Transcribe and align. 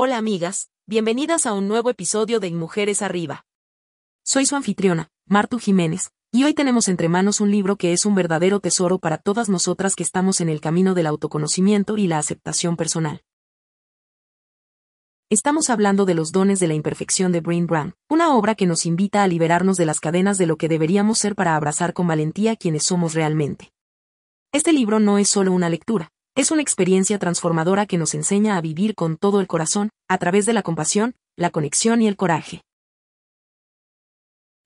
Hola 0.00 0.16
amigas, 0.16 0.70
bienvenidas 0.86 1.44
a 1.44 1.54
un 1.54 1.66
nuevo 1.66 1.90
episodio 1.90 2.38
de 2.38 2.52
Mujeres 2.52 3.02
Arriba. 3.02 3.44
Soy 4.22 4.46
su 4.46 4.54
anfitriona, 4.54 5.10
Martu 5.26 5.58
Jiménez, 5.58 6.12
y 6.30 6.44
hoy 6.44 6.54
tenemos 6.54 6.86
entre 6.86 7.08
manos 7.08 7.40
un 7.40 7.50
libro 7.50 7.74
que 7.74 7.92
es 7.92 8.06
un 8.06 8.14
verdadero 8.14 8.60
tesoro 8.60 9.00
para 9.00 9.18
todas 9.18 9.48
nosotras 9.48 9.96
que 9.96 10.04
estamos 10.04 10.40
en 10.40 10.50
el 10.50 10.60
camino 10.60 10.94
del 10.94 11.08
autoconocimiento 11.08 11.96
y 11.98 12.06
la 12.06 12.18
aceptación 12.18 12.76
personal. 12.76 13.22
Estamos 15.30 15.68
hablando 15.68 16.04
de 16.04 16.14
los 16.14 16.30
dones 16.30 16.60
de 16.60 16.68
la 16.68 16.74
imperfección 16.74 17.32
de 17.32 17.40
Brain 17.40 17.66
Brown, 17.66 17.96
una 18.08 18.36
obra 18.36 18.54
que 18.54 18.66
nos 18.66 18.86
invita 18.86 19.24
a 19.24 19.26
liberarnos 19.26 19.76
de 19.76 19.86
las 19.86 19.98
cadenas 19.98 20.38
de 20.38 20.46
lo 20.46 20.58
que 20.58 20.68
deberíamos 20.68 21.18
ser 21.18 21.34
para 21.34 21.56
abrazar 21.56 21.92
con 21.92 22.06
valentía 22.06 22.54
quienes 22.54 22.84
somos 22.84 23.14
realmente. 23.14 23.72
Este 24.52 24.72
libro 24.72 25.00
no 25.00 25.18
es 25.18 25.28
solo 25.28 25.50
una 25.50 25.68
lectura, 25.68 26.12
es 26.38 26.52
una 26.52 26.62
experiencia 26.62 27.18
transformadora 27.18 27.84
que 27.84 27.98
nos 27.98 28.14
enseña 28.14 28.56
a 28.56 28.60
vivir 28.60 28.94
con 28.94 29.16
todo 29.16 29.40
el 29.40 29.48
corazón, 29.48 29.90
a 30.06 30.18
través 30.18 30.46
de 30.46 30.52
la 30.52 30.62
compasión, 30.62 31.16
la 31.36 31.50
conexión 31.50 32.00
y 32.00 32.06
el 32.06 32.14
coraje. 32.14 32.62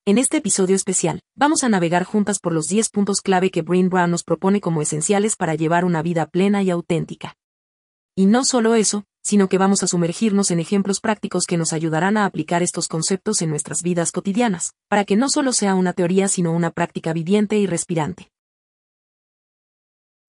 En 0.05 0.19
este 0.19 0.37
episodio 0.37 0.77
especial, 0.77 1.23
vamos 1.35 1.65
a 1.65 1.71
navegar 1.71 2.05
juntas 2.05 2.41
por 2.41 2.53
los 2.53 2.69
10 2.69 2.91
puntos 2.91 3.23
clave 3.23 3.51
que 3.51 3.62
Brain 3.62 3.89
Brown 3.89 4.11
nos 4.11 4.23
propone 4.23 4.61
como 4.61 4.83
esenciales 4.83 5.35
para 5.35 5.55
llevar 5.55 5.87
una 5.87 6.03
vida 6.03 6.27
plena 6.27 6.62
y 6.62 6.69
auténtica. 6.69 7.37
Y 8.15 8.27
no 8.27 8.45
solo 8.45 8.75
eso, 8.75 9.05
sino 9.23 9.48
que 9.48 9.57
vamos 9.57 9.83
a 9.83 9.87
sumergirnos 9.87 10.51
en 10.51 10.61
ejemplos 10.61 11.01
prácticos 11.01 11.47
que 11.47 11.57
nos 11.57 11.73
ayudarán 11.73 12.19
a 12.19 12.27
aplicar 12.27 12.62
estos 12.62 12.87
conceptos 12.87 13.41
en 13.41 13.48
nuestras 13.48 13.83
vidas 13.83 14.12
cotidianas, 14.12 14.75
para 14.91 15.07
que 15.07 15.17
no 15.17 15.31
solo 15.31 15.55
sea 15.55 15.75
una 15.75 15.95
teoría 15.95 16.29
sino 16.29 16.53
una 16.53 16.70
práctica 16.70 17.15
viviente 17.15 17.57
y 17.57 17.67
respirante. 17.67 18.31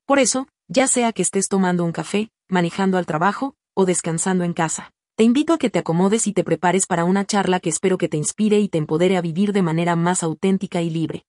Por 0.06 0.20
eso, 0.20 0.48
ya 0.68 0.88
sea 0.88 1.14
que 1.14 1.22
estés 1.22 1.48
tomando 1.48 1.84
un 1.84 1.92
café, 1.92 2.32
manejando 2.48 2.98
al 2.98 3.06
trabajo, 3.06 3.56
o 3.76 3.86
descansando 3.86 4.44
en 4.44 4.54
casa, 4.54 4.92
te 5.16 5.24
invito 5.24 5.54
a 5.54 5.58
que 5.58 5.70
te 5.70 5.80
acomodes 5.80 6.26
y 6.28 6.34
te 6.34 6.44
prepares 6.44 6.88
para 6.88 7.06
una 7.06 7.26
charla 7.26 7.60
que 7.60 7.70
espero 7.70 7.98
que 7.98 8.10
te 8.10 8.18
inspire 8.18 8.60
y 8.60 8.68
te 8.68 8.80
empodere 8.80 9.18
a 9.18 9.22
vivir 9.22 9.54
de 9.54 9.62
manera 9.62 9.96
más 9.96 10.24
auténtica 10.24 10.82
y 10.82 10.90
libre. 10.90 11.26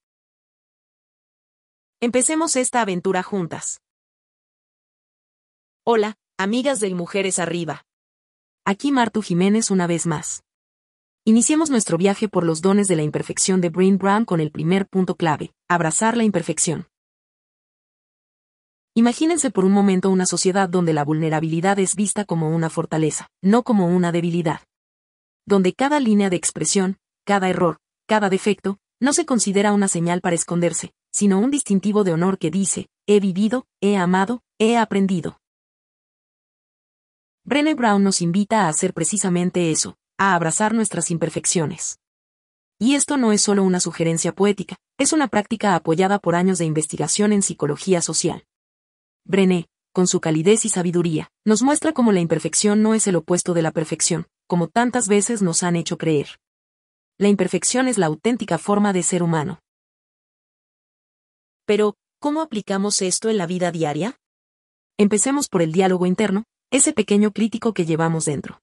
Empecemos 2.01 2.57
esta 2.57 2.81
aventura 2.81 3.23
juntas. 3.23 3.81
Hola, 5.85 6.17
amigas 6.39 6.81
de 6.81 6.95
Mujeres 6.95 7.39
Arriba. 7.39 7.85
Aquí 8.65 8.93
Martu 8.93 9.21
Jiménez 9.21 9.71
una 9.71 9.87
vez 9.87 10.07
más. 10.07 10.43
Iniciemos 11.27 11.71
nuestro 11.71 11.99
viaje 11.99 12.29
por 12.29 12.45
los 12.45 12.63
dones 12.63 12.89
de 12.89 12.97
la 12.97 13.03
imperfección 13.03 13.61
de 13.61 13.71
Brain 13.71 13.99
Brown 13.99 14.25
con 14.25 14.41
el 14.41 14.51
primer 14.51 14.87
punto 14.87 15.15
clave, 15.15 15.53
abrazar 15.69 16.17
la 16.17 16.25
imperfección. 16.25 16.87
Imagínense 18.97 19.51
por 19.51 19.65
un 19.65 19.73
momento 19.73 20.09
una 20.09 20.25
sociedad 20.25 20.69
donde 20.69 20.93
la 20.93 21.05
vulnerabilidad 21.05 21.81
es 21.81 21.97
vista 21.97 22.25
como 22.25 22.55
una 22.55 22.71
fortaleza, 22.71 23.29
no 23.43 23.65
como 23.65 23.89
una 23.89 24.13
debilidad. 24.13 24.61
Donde 25.45 25.73
cada 25.73 25.99
línea 25.99 26.31
de 26.31 26.37
expresión, 26.37 26.99
cada 27.25 27.49
error, 27.49 27.79
cada 28.07 28.31
defecto, 28.31 28.79
no 29.01 29.13
se 29.13 29.27
considera 29.27 29.73
una 29.73 29.89
señal 29.89 30.21
para 30.21 30.37
esconderse, 30.37 30.93
sino 31.13 31.41
un 31.41 31.51
distintivo 31.51 32.05
de 32.05 32.13
honor 32.13 32.39
que 32.39 32.53
dice, 32.53 32.87
he 33.09 33.19
vivido, 33.19 33.67
he 33.81 33.97
amado, 33.97 34.43
he 34.61 34.77
aprendido. 34.77 35.41
Brené 37.43 37.75
Brown 37.75 38.05
nos 38.05 38.23
invita 38.23 38.63
a 38.63 38.69
hacer 38.69 38.95
precisamente 38.95 39.73
eso, 39.73 39.97
a 40.19 40.37
abrazar 40.37 40.73
nuestras 40.73 41.11
imperfecciones. 41.11 41.99
Y 42.79 42.95
esto 42.95 43.17
no 43.17 43.33
es 43.33 43.41
solo 43.41 43.65
una 43.65 43.81
sugerencia 43.81 44.33
poética, 44.33 44.77
es 44.99 45.13
una 45.13 45.27
práctica 45.27 45.75
apoyada 45.75 46.21
por 46.21 46.37
años 46.37 46.59
de 46.59 46.65
investigación 46.65 47.33
en 47.33 47.43
psicología 47.43 48.01
social. 48.01 48.45
Brené, 49.27 49.69
con 49.93 50.07
su 50.07 50.21
calidez 50.21 50.67
y 50.67 50.69
sabiduría, 50.69 51.31
nos 51.47 51.63
muestra 51.63 51.93
cómo 51.93 52.13
la 52.13 52.21
imperfección 52.21 52.83
no 52.83 52.95
es 52.95 53.07
el 53.07 53.17
opuesto 53.17 53.55
de 53.55 53.63
la 53.63 53.73
perfección, 53.73 54.27
como 54.47 54.69
tantas 54.69 55.09
veces 55.09 55.41
nos 55.41 55.63
han 55.63 55.77
hecho 55.77 55.97
creer. 55.97 56.39
La 57.17 57.29
imperfección 57.29 57.89
es 57.89 57.97
la 57.97 58.07
auténtica 58.07 58.59
forma 58.59 58.93
de 58.93 59.03
ser 59.03 59.23
humano. 59.23 59.61
Pero, 61.65 61.95
¿cómo 62.19 62.43
aplicamos 62.43 63.01
esto 63.01 63.31
en 63.31 63.39
la 63.39 63.47
vida 63.47 63.73
diaria? 63.73 64.19
Empecemos 64.99 65.49
por 65.49 65.63
el 65.63 65.73
diálogo 65.73 66.05
interno, 66.05 66.45
ese 66.71 66.93
pequeño 66.93 67.33
crítico 67.33 67.73
que 67.73 67.87
llevamos 67.87 68.27
dentro. 68.27 68.61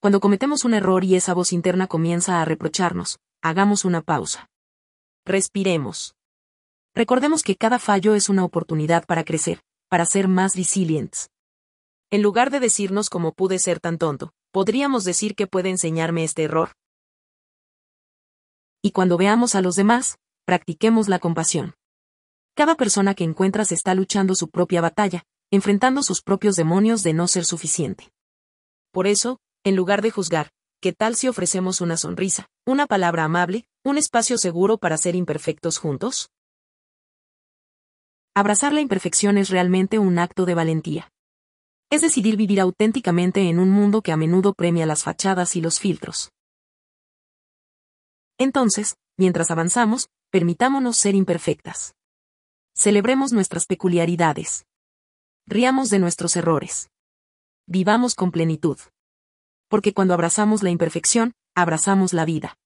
Cuando 0.00 0.20
cometemos 0.20 0.64
un 0.64 0.72
error 0.72 1.04
y 1.04 1.14
esa 1.16 1.34
voz 1.34 1.52
interna 1.52 1.88
comienza 1.88 2.40
a 2.40 2.44
reprocharnos, 2.44 3.18
hagamos 3.42 3.84
una 3.84 4.00
pausa. 4.00 4.48
Respiremos. 5.26 6.14
Recordemos 6.94 7.42
que 7.42 7.56
cada 7.56 7.78
fallo 7.78 8.14
es 8.14 8.28
una 8.28 8.44
oportunidad 8.44 9.04
para 9.04 9.24
crecer, 9.24 9.60
para 9.94 10.06
ser 10.06 10.26
más 10.26 10.56
resilientes. 10.56 11.30
En 12.10 12.20
lugar 12.20 12.50
de 12.50 12.58
decirnos 12.58 13.08
cómo 13.08 13.30
pude 13.30 13.60
ser 13.60 13.78
tan 13.78 13.96
tonto, 13.96 14.32
podríamos 14.50 15.04
decir 15.04 15.36
que 15.36 15.46
puede 15.46 15.70
enseñarme 15.70 16.24
este 16.24 16.42
error. 16.42 16.72
Y 18.82 18.90
cuando 18.90 19.16
veamos 19.16 19.54
a 19.54 19.60
los 19.60 19.76
demás, 19.76 20.16
practiquemos 20.46 21.08
la 21.08 21.20
compasión. 21.20 21.74
Cada 22.56 22.74
persona 22.74 23.14
que 23.14 23.22
encuentras 23.22 23.70
está 23.70 23.94
luchando 23.94 24.34
su 24.34 24.50
propia 24.50 24.80
batalla, 24.80 25.22
enfrentando 25.52 26.02
sus 26.02 26.22
propios 26.22 26.56
demonios 26.56 27.04
de 27.04 27.12
no 27.12 27.28
ser 27.28 27.44
suficiente. 27.44 28.10
Por 28.90 29.06
eso, 29.06 29.38
en 29.62 29.76
lugar 29.76 30.02
de 30.02 30.10
juzgar, 30.10 30.50
¿qué 30.80 30.92
tal 30.92 31.14
si 31.14 31.28
ofrecemos 31.28 31.80
una 31.80 31.96
sonrisa, 31.96 32.48
una 32.66 32.88
palabra 32.88 33.22
amable, 33.22 33.64
un 33.84 33.96
espacio 33.96 34.38
seguro 34.38 34.76
para 34.76 34.96
ser 34.96 35.14
imperfectos 35.14 35.78
juntos? 35.78 36.32
Abrazar 38.36 38.72
la 38.72 38.80
imperfección 38.80 39.38
es 39.38 39.48
realmente 39.48 40.00
un 40.00 40.18
acto 40.18 40.44
de 40.44 40.54
valentía. 40.54 41.12
Es 41.88 42.02
decidir 42.02 42.36
vivir 42.36 42.60
auténticamente 42.60 43.48
en 43.48 43.60
un 43.60 43.70
mundo 43.70 44.02
que 44.02 44.10
a 44.10 44.16
menudo 44.16 44.54
premia 44.54 44.86
las 44.86 45.04
fachadas 45.04 45.54
y 45.54 45.60
los 45.60 45.78
filtros. 45.78 46.32
Entonces, 48.36 48.96
mientras 49.16 49.52
avanzamos, 49.52 50.08
permitámonos 50.30 50.96
ser 50.96 51.14
imperfectas. 51.14 51.94
Celebremos 52.74 53.32
nuestras 53.32 53.66
peculiaridades. 53.66 54.66
Riamos 55.46 55.88
de 55.90 56.00
nuestros 56.00 56.34
errores. 56.34 56.90
Vivamos 57.68 58.16
con 58.16 58.32
plenitud. 58.32 58.78
Porque 59.68 59.94
cuando 59.94 60.12
abrazamos 60.12 60.64
la 60.64 60.70
imperfección, 60.70 61.34
abrazamos 61.54 62.12
la 62.12 62.24
vida. 62.24 62.56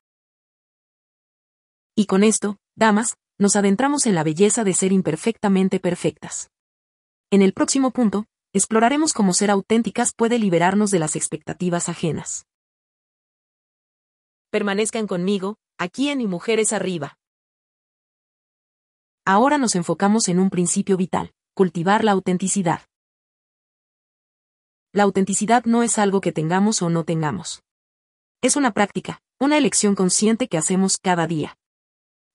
Y 1.94 2.06
con 2.06 2.24
esto, 2.24 2.56
damas, 2.74 3.18
nos 3.38 3.56
adentramos 3.56 4.06
en 4.06 4.15
la 4.15 4.25
belleza 4.25 4.65
de 4.65 4.75
ser 4.75 4.93
imperfectamente 4.93 5.81
perfectas. 5.81 6.50
En 7.31 7.43
el 7.43 7.53
próximo 7.53 7.93
punto, 7.93 8.26
exploraremos 8.53 9.12
cómo 9.12 9.32
ser 9.32 9.50
auténticas 9.50 10.12
puede 10.12 10.38
liberarnos 10.38 10.91
de 10.91 10.99
las 10.99 11.15
expectativas 11.15 11.88
ajenas. 11.88 12.47
Permanezcan 14.50 15.06
conmigo, 15.06 15.56
aquí 15.78 16.09
en 16.09 16.21
Y 16.21 16.26
Mujeres 16.26 16.72
Arriba. 16.72 17.19
Ahora 19.25 19.59
nos 19.59 19.75
enfocamos 19.75 20.28
en 20.28 20.41
un 20.41 20.50
principio 20.50 20.97
vital 20.97 21.32
cultivar 21.55 22.05
la 22.05 22.12
autenticidad. 22.12 22.82
La 24.93 25.03
autenticidad 25.03 25.65
no 25.65 25.82
es 25.82 25.99
algo 25.99 26.20
que 26.20 26.32
tengamos 26.32 26.82
o 26.82 26.88
no 26.88 27.05
tengamos. 27.05 27.62
Es 28.41 28.56
una 28.56 28.72
práctica, 28.72 29.20
una 29.38 29.59
elección 29.59 29.94
consciente 29.94 30.49
que 30.49 30.56
hacemos 30.56 30.97
cada 30.97 31.26
día. 31.26 31.57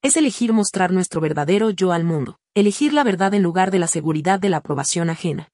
Es 0.03 0.17
elegir 0.17 0.51
mostrar 0.51 0.91
nuestro 0.91 1.21
verdadero 1.21 1.69
yo 1.69 1.93
al 1.93 2.03
mundo, 2.03 2.37
elegir 2.53 2.91
la 2.91 3.05
verdad 3.05 3.33
en 3.33 3.41
lugar 3.41 3.71
de 3.71 3.79
la 3.79 3.87
seguridad 3.87 4.37
de 4.37 4.49
la 4.49 4.57
aprobación 4.57 5.09
ajena. 5.09 5.47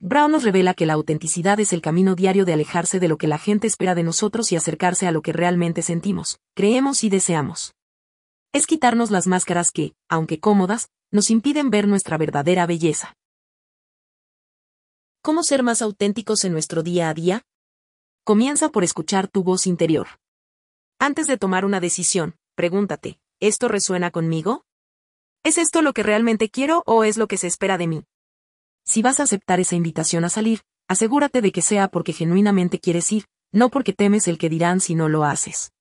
Brown 0.00 0.32
nos 0.32 0.42
revela 0.42 0.74
que 0.74 0.84
la 0.84 0.94
autenticidad 0.94 1.60
es 1.60 1.72
el 1.72 1.80
camino 1.80 2.16
diario 2.16 2.44
de 2.44 2.54
alejarse 2.54 2.98
de 2.98 3.06
lo 3.06 3.18
que 3.18 3.28
la 3.28 3.38
gente 3.38 3.68
espera 3.68 3.94
de 3.94 4.02
nosotros 4.02 4.50
y 4.50 4.56
acercarse 4.56 5.06
a 5.06 5.12
lo 5.12 5.22
que 5.22 5.32
realmente 5.32 5.82
sentimos, 5.82 6.40
creemos 6.56 7.04
y 7.04 7.08
deseamos. 7.08 7.76
Es 8.52 8.66
quitarnos 8.66 9.12
las 9.12 9.28
máscaras 9.28 9.70
que, 9.70 9.94
aunque 10.08 10.40
cómodas, 10.40 10.88
nos 11.12 11.30
impiden 11.30 11.70
ver 11.70 11.86
nuestra 11.86 12.18
verdadera 12.18 12.66
belleza. 12.66 13.14
¿Cómo 15.22 15.44
ser 15.44 15.62
más 15.62 15.82
auténticos 15.82 16.44
en 16.44 16.52
nuestro 16.52 16.82
día 16.82 17.10
a 17.10 17.14
día? 17.14 17.42
Comienza 18.24 18.70
por 18.70 18.82
escuchar 18.82 19.28
tu 19.28 19.44
voz 19.44 19.68
interior. 19.68 20.08
Antes 20.98 21.26
de 21.26 21.38
tomar 21.38 21.64
una 21.64 21.80
decisión, 21.80 22.34
pregúntate, 22.60 23.18
¿esto 23.40 23.68
resuena 23.68 24.10
conmigo? 24.10 24.66
¿Es 25.42 25.56
esto 25.56 25.80
lo 25.80 25.94
que 25.94 26.02
realmente 26.02 26.50
quiero 26.50 26.82
o 26.84 27.04
es 27.04 27.16
lo 27.16 27.26
que 27.26 27.38
se 27.38 27.46
espera 27.46 27.78
de 27.78 27.86
mí? 27.86 28.04
Si 28.84 29.00
vas 29.00 29.18
a 29.18 29.22
aceptar 29.22 29.60
esa 29.60 29.76
invitación 29.76 30.26
a 30.26 30.28
salir, 30.28 30.60
asegúrate 30.86 31.40
de 31.40 31.52
que 31.52 31.62
sea 31.62 31.88
porque 31.88 32.12
genuinamente 32.12 32.78
quieres 32.78 33.10
ir, 33.12 33.24
no 33.50 33.70
porque 33.70 33.94
temes 33.94 34.28
el 34.28 34.36
que 34.36 34.50
dirán 34.50 34.80
si 34.80 34.94
no 34.94 35.08
lo 35.08 35.24
haces. 35.24 35.72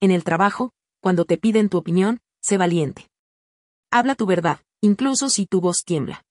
En 0.00 0.12
el 0.12 0.24
trabajo, 0.24 0.72
cuando 1.02 1.26
te 1.26 1.36
piden 1.36 1.68
tu 1.68 1.76
opinión, 1.76 2.22
sé 2.40 2.56
valiente. 2.56 3.06
Habla 3.90 4.14
tu 4.14 4.24
verdad, 4.24 4.60
incluso 4.80 5.28
si 5.28 5.44
tu 5.44 5.60
voz 5.60 5.84
tiembla. 5.84 6.24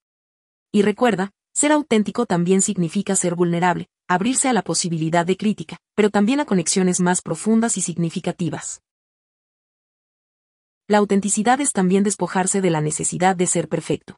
Y 0.71 0.81
recuerda, 0.81 1.29
ser 1.53 1.71
auténtico 1.71 2.25
también 2.25 2.63
significa 2.63 3.15
ser 3.15 3.35
vulnerable, 3.35 3.89
abrirse 4.09 4.49
a 4.49 4.53
la 4.53 4.63
posibilidad 4.63 5.23
de 5.23 5.37
crítica, 5.37 5.77
pero 5.95 6.09
también 6.09 6.39
a 6.39 6.45
conexiones 6.45 6.99
más 6.99 7.21
profundas 7.21 7.77
y 7.77 7.81
significativas. 7.81 8.81
La 10.87 10.97
autenticidad 10.97 11.61
es 11.61 11.71
también 11.71 12.03
despojarse 12.03 12.59
de 12.59 12.71
la 12.71 12.81
necesidad 12.81 13.35
de 13.35 13.45
ser 13.45 13.69
perfecto. 13.69 14.17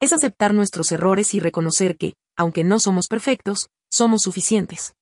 Es 0.00 0.14
aceptar 0.14 0.54
nuestros 0.54 0.90
errores 0.92 1.34
y 1.34 1.40
reconocer 1.40 1.98
que, 1.98 2.14
aunque 2.36 2.64
no 2.64 2.80
somos 2.80 3.06
perfectos, 3.06 3.68
somos 3.90 4.22
suficientes. 4.22 4.94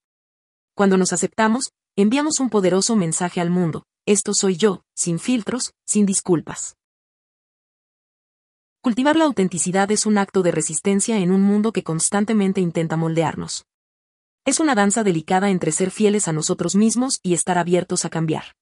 Cuando 0.75 0.97
nos 0.97 1.13
aceptamos, 1.13 1.71
enviamos 1.95 2.41
un 2.41 2.49
poderoso 2.49 2.97
mensaje 2.97 3.39
al 3.39 3.49
mundo, 3.49 3.85
esto 4.05 4.33
soy 4.33 4.57
yo, 4.57 4.83
sin 4.93 5.19
filtros, 5.19 5.71
sin 5.87 6.05
disculpas. 6.05 6.75
Cultivar 8.81 9.15
la 9.15 9.23
autenticidad 9.23 9.89
es 9.89 10.05
un 10.05 10.17
acto 10.17 10.43
de 10.43 10.51
resistencia 10.51 11.17
en 11.19 11.31
un 11.31 11.41
mundo 11.41 11.71
que 11.71 11.83
constantemente 11.83 12.59
intenta 12.59 12.97
moldearnos. 12.97 13.63
Es 14.43 14.59
una 14.59 14.73
danza 14.73 15.03
delicada 15.03 15.51
entre 15.51 15.71
ser 15.71 15.91
fieles 15.91 16.27
a 16.27 16.33
nosotros 16.33 16.75
mismos 16.75 17.19
y 17.21 17.35
estar 17.35 17.59
abiertos 17.59 18.05
a 18.05 18.09
cambiar. 18.09 18.55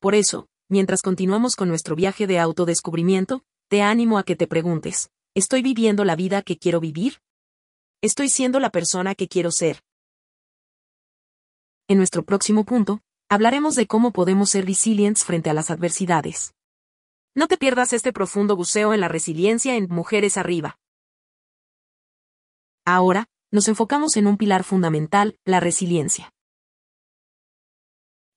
Por 0.00 0.14
eso, 0.14 0.48
mientras 0.68 1.00
continuamos 1.00 1.56
con 1.56 1.68
nuestro 1.68 1.96
viaje 1.96 2.26
de 2.26 2.38
autodescubrimiento, 2.38 3.42
te 3.68 3.80
animo 3.80 4.18
a 4.18 4.24
que 4.24 4.36
te 4.36 4.46
preguntes, 4.46 5.10
¿estoy 5.34 5.62
viviendo 5.62 6.04
la 6.04 6.14
vida 6.14 6.42
que 6.42 6.58
quiero 6.58 6.78
vivir? 6.78 7.22
¿Estoy 8.02 8.28
siendo 8.28 8.60
la 8.60 8.68
persona 8.68 9.14
que 9.14 9.28
quiero 9.28 9.50
ser? 9.50 9.82
En 11.88 11.96
nuestro 11.96 12.22
próximo 12.22 12.64
punto, 12.64 13.00
hablaremos 13.30 13.76
de 13.76 13.86
cómo 13.86 14.12
podemos 14.12 14.50
ser 14.50 14.66
resilientes 14.66 15.24
frente 15.24 15.48
a 15.48 15.54
las 15.54 15.70
adversidades. 15.70 16.52
No 17.34 17.48
te 17.48 17.56
pierdas 17.56 17.94
este 17.94 18.12
profundo 18.12 18.56
buceo 18.56 18.92
en 18.92 19.00
la 19.00 19.08
resiliencia 19.08 19.76
en 19.76 19.88
Mujeres 19.88 20.36
Arriba. 20.36 20.76
Ahora, 22.84 23.26
nos 23.50 23.68
enfocamos 23.68 24.16
en 24.16 24.26
un 24.26 24.36
pilar 24.36 24.64
fundamental, 24.64 25.38
la 25.44 25.60
resiliencia. 25.60 26.32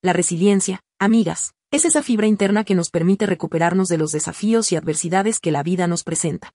La 0.01 0.13
resiliencia, 0.13 0.81
amigas, 0.99 1.53
es 1.71 1.85
esa 1.85 2.03
fibra 2.03 2.27
interna 2.27 2.63
que 2.63 2.75
nos 2.75 2.89
permite 2.89 3.25
recuperarnos 3.25 3.87
de 3.87 3.97
los 3.97 4.11
desafíos 4.11 4.71
y 4.71 4.75
adversidades 4.75 5.39
que 5.39 5.51
la 5.51 5.63
vida 5.63 5.87
nos 5.87 6.03
presenta. 6.03 6.51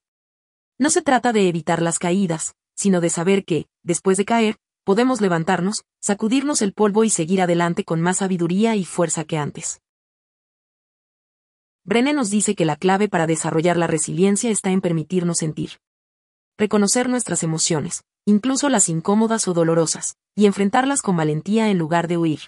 No 0.78 0.90
se 0.90 1.02
trata 1.02 1.32
de 1.32 1.48
evitar 1.48 1.82
las 1.82 1.98
caídas, 1.98 2.54
sino 2.74 3.00
de 3.00 3.10
saber 3.10 3.44
que, 3.44 3.66
después 3.82 4.16
de 4.16 4.24
caer, 4.24 4.56
podemos 4.84 5.20
levantarnos, 5.20 5.84
sacudirnos 6.00 6.62
el 6.62 6.72
polvo 6.72 7.04
y 7.04 7.10
seguir 7.10 7.42
adelante 7.42 7.84
con 7.84 8.00
más 8.00 8.18
sabiduría 8.18 8.76
y 8.76 8.84
fuerza 8.84 9.24
que 9.24 9.38
antes. 9.38 9.80
Brené 11.84 12.12
nos 12.12 12.30
dice 12.30 12.54
que 12.54 12.64
la 12.64 12.76
clave 12.76 13.08
para 13.08 13.26
desarrollar 13.26 13.76
la 13.76 13.86
resiliencia 13.86 14.50
está 14.50 14.70
en 14.70 14.80
permitirnos 14.80 15.38
sentir. 15.38 15.80
Reconocer 16.58 17.08
nuestras 17.08 17.42
emociones, 17.42 18.04
incluso 18.28 18.68
las 18.68 18.90
incómodas 18.90 19.48
o 19.48 19.54
dolorosas, 19.54 20.18
y 20.36 20.44
enfrentarlas 20.44 21.00
con 21.00 21.16
valentía 21.16 21.70
en 21.70 21.78
lugar 21.78 22.08
de 22.08 22.18
huir. 22.18 22.40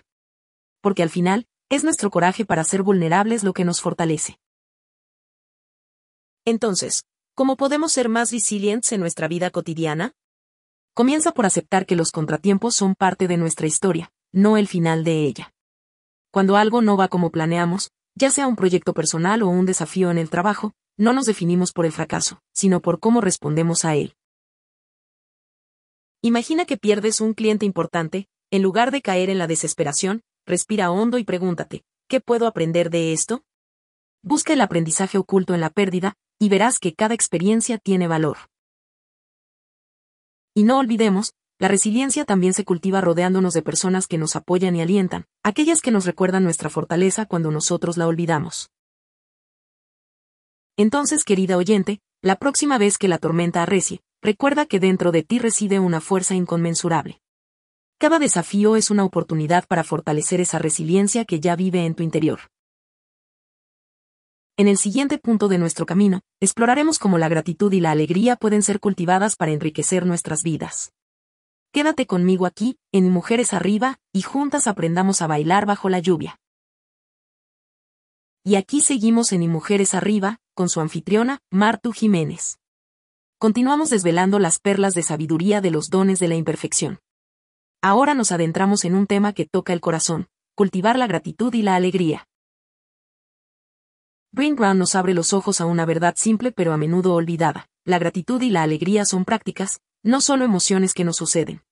Porque 0.82 1.02
al 1.02 1.08
final, 1.08 1.46
es 1.70 1.84
nuestro 1.84 2.10
coraje 2.10 2.44
para 2.44 2.64
ser 2.64 2.82
vulnerables 2.82 3.44
lo 3.44 3.54
que 3.54 3.64
nos 3.64 3.80
fortalece. 3.80 4.38
Entonces, 6.44 7.04
¿cómo 7.34 7.56
podemos 7.56 7.92
ser 7.92 8.10
más 8.10 8.30
resilientes 8.30 8.92
en 8.92 9.00
nuestra 9.00 9.26
vida 9.26 9.48
cotidiana? 9.48 10.12
Comienza 10.92 11.32
por 11.32 11.46
aceptar 11.46 11.86
que 11.86 11.96
los 11.96 12.12
contratiempos 12.12 12.76
son 12.76 12.94
parte 12.94 13.26
de 13.26 13.38
nuestra 13.38 13.66
historia, 13.66 14.12
no 14.32 14.58
el 14.58 14.68
final 14.68 15.02
de 15.02 15.24
ella. 15.24 15.54
Cuando 16.30 16.58
algo 16.58 16.82
no 16.82 16.98
va 16.98 17.08
como 17.08 17.30
planeamos, 17.30 17.90
ya 18.14 18.30
sea 18.30 18.48
un 18.48 18.56
proyecto 18.56 18.92
personal 18.92 19.42
o 19.42 19.48
un 19.48 19.64
desafío 19.64 20.10
en 20.10 20.18
el 20.18 20.28
trabajo, 20.28 20.74
no 20.98 21.14
nos 21.14 21.24
definimos 21.24 21.72
por 21.72 21.86
el 21.86 21.92
fracaso, 21.92 22.42
sino 22.52 22.80
por 22.82 23.00
cómo 23.00 23.22
respondemos 23.22 23.86
a 23.86 23.94
él. 23.94 24.14
Imagina 26.22 26.66
que 26.66 26.76
pierdes 26.76 27.22
un 27.22 27.32
cliente 27.32 27.64
importante, 27.64 28.28
en 28.50 28.62
lugar 28.62 28.90
de 28.90 29.00
caer 29.00 29.30
en 29.30 29.38
la 29.38 29.46
desesperación, 29.46 30.22
respira 30.46 30.90
hondo 30.90 31.16
y 31.16 31.24
pregúntate, 31.24 31.82
¿qué 32.08 32.20
puedo 32.20 32.46
aprender 32.46 32.90
de 32.90 33.12
esto? 33.14 33.42
Busca 34.22 34.52
el 34.52 34.60
aprendizaje 34.60 35.16
oculto 35.16 35.54
en 35.54 35.60
la 35.60 35.70
pérdida, 35.70 36.14
y 36.38 36.50
verás 36.50 36.78
que 36.78 36.94
cada 36.94 37.14
experiencia 37.14 37.78
tiene 37.78 38.06
valor. 38.06 38.36
Y 40.54 40.64
no 40.64 40.78
olvidemos, 40.78 41.32
la 41.58 41.68
resiliencia 41.68 42.26
también 42.26 42.52
se 42.52 42.64
cultiva 42.64 43.00
rodeándonos 43.00 43.54
de 43.54 43.62
personas 43.62 44.06
que 44.06 44.18
nos 44.18 44.36
apoyan 44.36 44.76
y 44.76 44.82
alientan, 44.82 45.26
aquellas 45.42 45.80
que 45.80 45.90
nos 45.90 46.04
recuerdan 46.04 46.44
nuestra 46.44 46.68
fortaleza 46.68 47.24
cuando 47.24 47.50
nosotros 47.50 47.96
la 47.96 48.06
olvidamos. 48.06 48.70
Entonces, 50.76 51.24
querida 51.24 51.56
oyente, 51.56 52.00
la 52.22 52.36
próxima 52.36 52.76
vez 52.76 52.98
que 52.98 53.08
la 53.08 53.18
tormenta 53.18 53.62
arrecie, 53.62 54.00
recuerda 54.22 54.66
que 54.66 54.80
dentro 54.80 55.12
de 55.12 55.22
ti 55.22 55.38
reside 55.38 55.78
una 55.78 56.00
fuerza 56.00 56.34
inconmensurable. 56.34 57.20
Cada 57.98 58.18
desafío 58.18 58.76
es 58.76 58.90
una 58.90 59.04
oportunidad 59.04 59.66
para 59.66 59.84
fortalecer 59.84 60.40
esa 60.40 60.58
resiliencia 60.58 61.24
que 61.24 61.40
ya 61.40 61.56
vive 61.56 61.84
en 61.84 61.94
tu 61.94 62.02
interior. 62.02 62.40
En 64.56 64.68
el 64.68 64.76
siguiente 64.76 65.18
punto 65.18 65.48
de 65.48 65.58
nuestro 65.58 65.86
camino, 65.86 66.20
exploraremos 66.40 66.98
cómo 66.98 67.18
la 67.18 67.28
gratitud 67.28 67.72
y 67.72 67.80
la 67.80 67.90
alegría 67.90 68.36
pueden 68.36 68.62
ser 68.62 68.78
cultivadas 68.78 69.36
para 69.36 69.52
enriquecer 69.52 70.04
nuestras 70.04 70.42
vidas. 70.42 70.92
Quédate 71.72 72.06
conmigo 72.06 72.46
aquí, 72.46 72.78
en 72.92 73.10
Mujeres 73.10 73.54
Arriba, 73.54 73.98
y 74.12 74.22
juntas 74.22 74.66
aprendamos 74.66 75.22
a 75.22 75.26
bailar 75.26 75.66
bajo 75.66 75.88
la 75.88 75.98
lluvia. 75.98 76.38
Y 78.44 78.56
aquí 78.56 78.80
seguimos 78.80 79.32
en 79.32 79.48
Mujeres 79.48 79.94
Arriba, 79.94 80.40
con 80.54 80.68
su 80.68 80.80
anfitriona, 80.80 81.40
Martu 81.50 81.92
Jiménez. 81.92 82.59
Continuamos 83.40 83.88
desvelando 83.88 84.38
las 84.38 84.58
perlas 84.58 84.92
de 84.92 85.02
sabiduría 85.02 85.62
de 85.62 85.70
los 85.70 85.88
dones 85.88 86.18
de 86.18 86.28
la 86.28 86.34
imperfección. 86.34 86.98
Ahora 87.80 88.12
nos 88.12 88.32
adentramos 88.32 88.84
en 88.84 88.94
un 88.94 89.06
tema 89.06 89.32
que 89.32 89.46
toca 89.46 89.72
el 89.72 89.80
corazón, 89.80 90.28
cultivar 90.54 90.98
la 90.98 91.06
gratitud 91.06 91.54
y 91.54 91.62
la 91.62 91.74
alegría. 91.74 92.28
Brain 94.30 94.56
Brown 94.56 94.76
nos 94.76 94.94
abre 94.94 95.14
los 95.14 95.32
ojos 95.32 95.62
a 95.62 95.64
una 95.64 95.86
verdad 95.86 96.16
simple 96.18 96.52
pero 96.52 96.74
a 96.74 96.76
menudo 96.76 97.14
olvidada. 97.14 97.66
La 97.86 97.98
gratitud 97.98 98.42
y 98.42 98.50
la 98.50 98.62
alegría 98.62 99.06
son 99.06 99.24
prácticas, 99.24 99.80
no 100.02 100.20
solo 100.20 100.44
emociones 100.44 100.92
que 100.92 101.04
nos 101.04 101.16
suceden. 101.16 101.62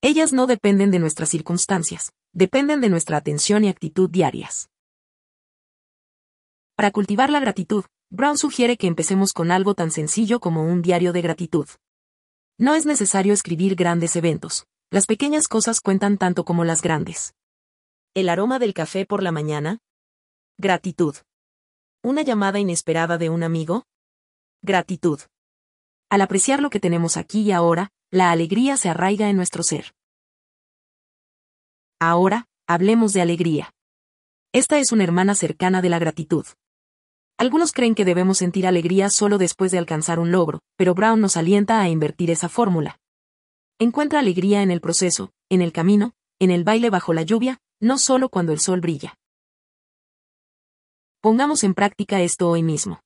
Ellas 0.00 0.32
no 0.32 0.46
dependen 0.46 0.90
de 0.90 0.98
nuestras 0.98 1.28
circunstancias, 1.28 2.12
dependen 2.32 2.80
de 2.80 2.88
nuestra 2.88 3.18
atención 3.18 3.64
y 3.64 3.68
actitud 3.68 4.08
diarias. 4.08 4.70
Para 6.74 6.90
cultivar 6.90 7.28
la 7.28 7.40
gratitud, 7.40 7.84
Brown 8.10 8.38
sugiere 8.38 8.76
que 8.76 8.86
empecemos 8.86 9.32
con 9.32 9.50
algo 9.50 9.74
tan 9.74 9.90
sencillo 9.90 10.38
como 10.38 10.62
un 10.62 10.80
diario 10.80 11.12
de 11.12 11.22
gratitud. 11.22 11.68
No 12.56 12.74
es 12.74 12.86
necesario 12.86 13.32
escribir 13.32 13.74
grandes 13.74 14.14
eventos, 14.14 14.66
las 14.90 15.06
pequeñas 15.06 15.48
cosas 15.48 15.80
cuentan 15.80 16.16
tanto 16.16 16.44
como 16.44 16.64
las 16.64 16.82
grandes. 16.82 17.34
El 18.14 18.28
aroma 18.28 18.58
del 18.58 18.72
café 18.74 19.04
por 19.04 19.22
la 19.22 19.32
mañana. 19.32 19.80
Gratitud. 20.56 21.16
Una 22.02 22.22
llamada 22.22 22.60
inesperada 22.60 23.18
de 23.18 23.28
un 23.28 23.42
amigo. 23.42 23.84
Gratitud. 24.62 25.20
Al 26.08 26.20
apreciar 26.20 26.62
lo 26.62 26.70
que 26.70 26.80
tenemos 26.80 27.16
aquí 27.16 27.42
y 27.42 27.52
ahora, 27.52 27.90
la 28.10 28.30
alegría 28.30 28.76
se 28.76 28.88
arraiga 28.88 29.28
en 29.28 29.36
nuestro 29.36 29.64
ser. 29.64 29.92
Ahora, 31.98 32.46
hablemos 32.68 33.12
de 33.12 33.22
alegría. 33.22 33.74
Esta 34.52 34.78
es 34.78 34.92
una 34.92 35.02
hermana 35.02 35.34
cercana 35.34 35.82
de 35.82 35.88
la 35.88 35.98
gratitud. 35.98 36.46
Algunos 37.38 37.72
creen 37.72 37.94
que 37.94 38.06
debemos 38.06 38.38
sentir 38.38 38.66
alegría 38.66 39.10
solo 39.10 39.36
después 39.36 39.70
de 39.70 39.78
alcanzar 39.78 40.18
un 40.18 40.32
logro, 40.32 40.60
pero 40.76 40.94
Brown 40.94 41.20
nos 41.20 41.36
alienta 41.36 41.80
a 41.80 41.88
invertir 41.88 42.30
esa 42.30 42.48
fórmula. 42.48 42.98
Encuentra 43.78 44.20
alegría 44.20 44.62
en 44.62 44.70
el 44.70 44.80
proceso, 44.80 45.32
en 45.50 45.60
el 45.60 45.72
camino, 45.72 46.14
en 46.38 46.50
el 46.50 46.64
baile 46.64 46.88
bajo 46.88 47.12
la 47.12 47.22
lluvia, 47.22 47.58
no 47.78 47.98
solo 47.98 48.30
cuando 48.30 48.52
el 48.52 48.58
sol 48.58 48.80
brilla. 48.80 49.18
Pongamos 51.20 51.62
en 51.62 51.74
práctica 51.74 52.22
esto 52.22 52.48
hoy 52.48 52.62
mismo. 52.62 53.00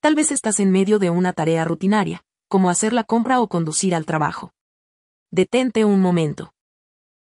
Tal 0.00 0.14
vez 0.14 0.32
estás 0.32 0.60
en 0.60 0.70
medio 0.70 0.98
de 0.98 1.08
una 1.08 1.32
tarea 1.32 1.64
rutinaria, 1.64 2.22
como 2.48 2.68
hacer 2.68 2.92
la 2.92 3.04
compra 3.04 3.40
o 3.40 3.48
conducir 3.48 3.94
al 3.94 4.04
trabajo. 4.04 4.52
Detente 5.30 5.84
un 5.84 6.00
momento. 6.00 6.52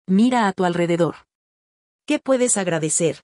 Mira 0.07 0.49
a 0.49 0.53
tu 0.53 0.65
alrededor. 0.65 1.17
¿Qué 2.07 2.19
puedes 2.19 2.57
agradecer? 2.57 3.23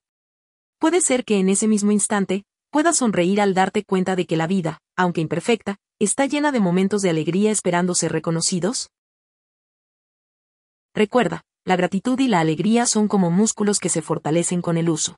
Puede 0.78 1.00
ser 1.00 1.24
que 1.24 1.38
en 1.38 1.48
ese 1.48 1.68
mismo 1.68 1.90
instante, 1.90 2.44
puedas 2.70 2.96
sonreír 2.96 3.40
al 3.40 3.54
darte 3.54 3.84
cuenta 3.84 4.16
de 4.16 4.26
que 4.26 4.36
la 4.36 4.46
vida, 4.46 4.80
aunque 4.96 5.20
imperfecta, 5.20 5.76
está 5.98 6.26
llena 6.26 6.52
de 6.52 6.60
momentos 6.60 7.02
de 7.02 7.10
alegría 7.10 7.50
esperando 7.50 7.94
ser 7.94 8.12
reconocidos. 8.12 8.90
Recuerda, 10.94 11.42
la 11.64 11.76
gratitud 11.76 12.18
y 12.18 12.28
la 12.28 12.40
alegría 12.40 12.86
son 12.86 13.06
como 13.06 13.30
músculos 13.30 13.78
que 13.78 13.88
se 13.88 14.02
fortalecen 14.02 14.62
con 14.62 14.76
el 14.76 14.88
uso. 14.88 15.16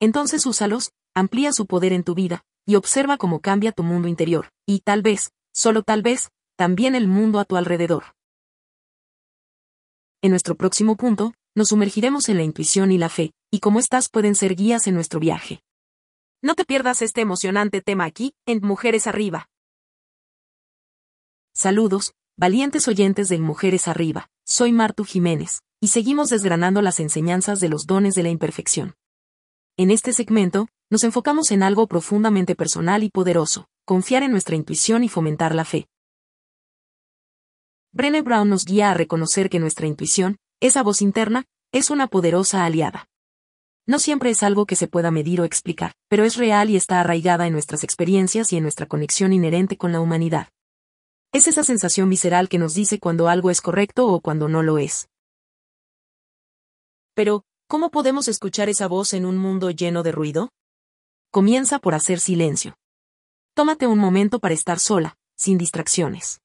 Entonces 0.00 0.44
úsalos, 0.46 0.92
amplía 1.14 1.52
su 1.52 1.66
poder 1.66 1.92
en 1.92 2.02
tu 2.02 2.14
vida, 2.14 2.42
y 2.66 2.74
observa 2.74 3.16
cómo 3.16 3.40
cambia 3.40 3.72
tu 3.72 3.82
mundo 3.82 4.08
interior, 4.08 4.48
y 4.66 4.80
tal 4.80 5.02
vez, 5.02 5.30
solo 5.52 5.82
tal 5.82 6.02
vez, 6.02 6.30
también 6.56 6.94
el 6.94 7.06
mundo 7.06 7.38
a 7.38 7.44
tu 7.44 7.56
alrededor. 7.56 8.04
En 10.22 10.30
nuestro 10.30 10.56
próximo 10.56 10.96
punto, 10.96 11.34
nos 11.54 11.68
sumergiremos 11.68 12.28
en 12.28 12.36
la 12.36 12.42
intuición 12.42 12.92
y 12.92 12.98
la 12.98 13.08
fe, 13.08 13.32
y 13.50 13.60
cómo 13.60 13.78
éstas 13.78 14.08
pueden 14.08 14.34
ser 14.34 14.54
guías 14.54 14.86
en 14.86 14.94
nuestro 14.94 15.20
viaje. 15.20 15.62
No 16.44 16.56
te 16.56 16.64
pierdas 16.64 17.02
este 17.02 17.20
emocionante 17.20 17.82
tema 17.82 18.04
aquí, 18.04 18.34
en 18.46 18.66
Mujeres 18.66 19.06
Arriba. 19.06 19.48
Saludos, 21.54 22.14
valientes 22.36 22.88
oyentes 22.88 23.28
de 23.28 23.38
Mujeres 23.38 23.86
Arriba, 23.86 24.28
soy 24.44 24.72
Martu 24.72 25.04
Jiménez, 25.04 25.60
y 25.80 25.88
seguimos 25.88 26.30
desgranando 26.30 26.82
las 26.82 26.98
enseñanzas 26.98 27.60
de 27.60 27.68
los 27.68 27.86
dones 27.86 28.16
de 28.16 28.24
la 28.24 28.30
imperfección. 28.30 28.96
En 29.76 29.92
este 29.92 30.12
segmento, 30.12 30.66
nos 30.90 31.04
enfocamos 31.04 31.52
en 31.52 31.62
algo 31.62 31.86
profundamente 31.86 32.56
personal 32.56 33.04
y 33.04 33.10
poderoso, 33.10 33.68
confiar 33.84 34.24
en 34.24 34.32
nuestra 34.32 34.56
intuición 34.56 35.04
y 35.04 35.08
fomentar 35.08 35.54
la 35.54 35.64
fe. 35.64 35.86
Brené 37.92 38.22
Brown 38.22 38.48
nos 38.48 38.64
guía 38.64 38.90
a 38.90 38.94
reconocer 38.94 39.48
que 39.48 39.60
nuestra 39.60 39.86
intuición, 39.86 40.38
esa 40.58 40.82
voz 40.82 41.02
interna, 41.02 41.44
es 41.70 41.90
una 41.90 42.08
poderosa 42.08 42.64
aliada. 42.64 43.06
No 43.86 43.98
siempre 43.98 44.30
es 44.30 44.42
algo 44.44 44.64
que 44.64 44.76
se 44.76 44.86
pueda 44.86 45.10
medir 45.10 45.40
o 45.40 45.44
explicar, 45.44 45.92
pero 46.08 46.24
es 46.24 46.36
real 46.36 46.70
y 46.70 46.76
está 46.76 47.00
arraigada 47.00 47.46
en 47.46 47.52
nuestras 47.52 47.82
experiencias 47.82 48.52
y 48.52 48.56
en 48.56 48.62
nuestra 48.62 48.86
conexión 48.86 49.32
inherente 49.32 49.76
con 49.76 49.90
la 49.90 50.00
humanidad. 50.00 50.48
Es 51.32 51.48
esa 51.48 51.64
sensación 51.64 52.08
visceral 52.08 52.48
que 52.48 52.58
nos 52.58 52.74
dice 52.74 53.00
cuando 53.00 53.28
algo 53.28 53.50
es 53.50 53.60
correcto 53.60 54.06
o 54.06 54.20
cuando 54.20 54.48
no 54.48 54.62
lo 54.62 54.78
es. 54.78 55.08
Pero, 57.14 57.44
¿cómo 57.66 57.90
podemos 57.90 58.28
escuchar 58.28 58.68
esa 58.68 58.86
voz 58.86 59.14
en 59.14 59.26
un 59.26 59.36
mundo 59.36 59.70
lleno 59.70 60.02
de 60.02 60.12
ruido? 60.12 60.50
Comienza 61.32 61.78
por 61.78 61.94
hacer 61.94 62.20
silencio. 62.20 62.76
Tómate 63.54 63.86
un 63.86 63.98
momento 63.98 64.38
para 64.38 64.54
estar 64.54 64.78
sola, 64.78 65.16
sin 65.34 65.58
distracciones. 65.58 66.40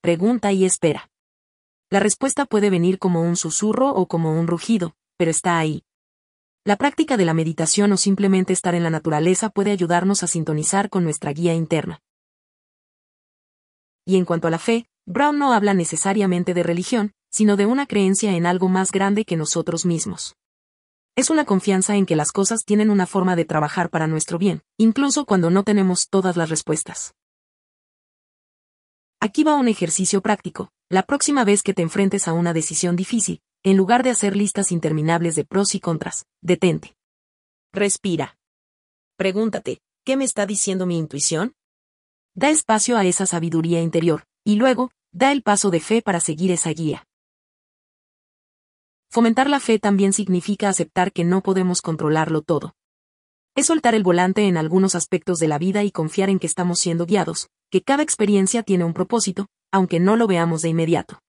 Pregunta 0.00 0.52
y 0.52 0.64
espera. 0.64 1.10
La 1.90 1.98
respuesta 2.00 2.46
puede 2.46 2.70
venir 2.70 2.98
como 2.98 3.20
un 3.22 3.36
susurro 3.36 3.90
o 3.90 4.06
como 4.06 4.38
un 4.38 4.46
rugido, 4.46 4.94
pero 5.16 5.30
está 5.30 5.58
ahí. 5.58 5.82
La 6.64 6.76
práctica 6.76 7.16
de 7.16 7.24
la 7.24 7.34
meditación 7.34 7.90
o 7.90 7.96
simplemente 7.96 8.52
estar 8.52 8.76
en 8.76 8.84
la 8.84 8.90
naturaleza 8.90 9.50
puede 9.50 9.72
ayudarnos 9.72 10.22
a 10.22 10.28
sintonizar 10.28 10.90
con 10.90 11.02
nuestra 11.02 11.32
guía 11.32 11.54
interna. 11.54 12.00
Y 14.06 14.16
en 14.16 14.24
cuanto 14.24 14.46
a 14.46 14.50
la 14.50 14.60
fe, 14.60 14.86
Brown 15.04 15.40
no 15.40 15.52
habla 15.52 15.74
necesariamente 15.74 16.54
de 16.54 16.62
religión, 16.62 17.14
sino 17.32 17.56
de 17.56 17.66
una 17.66 17.86
creencia 17.86 18.36
en 18.36 18.46
algo 18.46 18.68
más 18.68 18.92
grande 18.92 19.24
que 19.24 19.36
nosotros 19.36 19.84
mismos. 19.86 20.36
Es 21.16 21.30
una 21.30 21.44
confianza 21.44 21.96
en 21.96 22.06
que 22.06 22.14
las 22.14 22.30
cosas 22.30 22.64
tienen 22.64 22.90
una 22.90 23.06
forma 23.06 23.34
de 23.34 23.44
trabajar 23.44 23.90
para 23.90 24.06
nuestro 24.06 24.38
bien, 24.38 24.62
incluso 24.78 25.26
cuando 25.26 25.50
no 25.50 25.64
tenemos 25.64 26.08
todas 26.08 26.36
las 26.36 26.48
respuestas. 26.48 27.14
Aquí 29.18 29.42
va 29.42 29.56
un 29.56 29.66
ejercicio 29.66 30.22
práctico. 30.22 30.70
La 30.88 31.02
próxima 31.02 31.44
vez 31.44 31.64
que 31.64 31.74
te 31.74 31.82
enfrentes 31.82 32.28
a 32.28 32.32
una 32.32 32.52
decisión 32.52 32.94
difícil, 32.94 33.40
en 33.64 33.76
lugar 33.76 34.02
de 34.02 34.10
hacer 34.10 34.36
listas 34.36 34.72
interminables 34.72 35.36
de 35.36 35.44
pros 35.44 35.74
y 35.74 35.80
contras, 35.80 36.26
detente. 36.40 36.96
Respira. 37.72 38.36
Pregúntate, 39.16 39.80
¿qué 40.04 40.16
me 40.16 40.24
está 40.24 40.46
diciendo 40.46 40.84
mi 40.84 40.98
intuición? 40.98 41.54
Da 42.34 42.50
espacio 42.50 42.96
a 42.96 43.04
esa 43.04 43.26
sabiduría 43.26 43.80
interior, 43.80 44.24
y 44.44 44.56
luego, 44.56 44.90
da 45.12 45.30
el 45.30 45.42
paso 45.42 45.70
de 45.70 45.80
fe 45.80 46.02
para 46.02 46.18
seguir 46.18 46.50
esa 46.50 46.70
guía. 46.70 47.06
Fomentar 49.10 49.48
la 49.48 49.60
fe 49.60 49.78
también 49.78 50.12
significa 50.12 50.68
aceptar 50.68 51.12
que 51.12 51.22
no 51.22 51.42
podemos 51.42 51.82
controlarlo 51.82 52.42
todo. 52.42 52.74
Es 53.54 53.66
soltar 53.66 53.94
el 53.94 54.02
volante 54.02 54.48
en 54.48 54.56
algunos 54.56 54.94
aspectos 54.94 55.38
de 55.38 55.48
la 55.48 55.58
vida 55.58 55.84
y 55.84 55.90
confiar 55.90 56.30
en 56.30 56.38
que 56.38 56.46
estamos 56.46 56.78
siendo 56.78 57.04
guiados, 57.04 57.48
que 57.70 57.82
cada 57.82 58.02
experiencia 58.02 58.62
tiene 58.62 58.84
un 58.84 58.94
propósito, 58.94 59.46
aunque 59.70 60.00
no 60.00 60.16
lo 60.16 60.26
veamos 60.26 60.62
de 60.62 60.70
inmediato. 60.70 61.21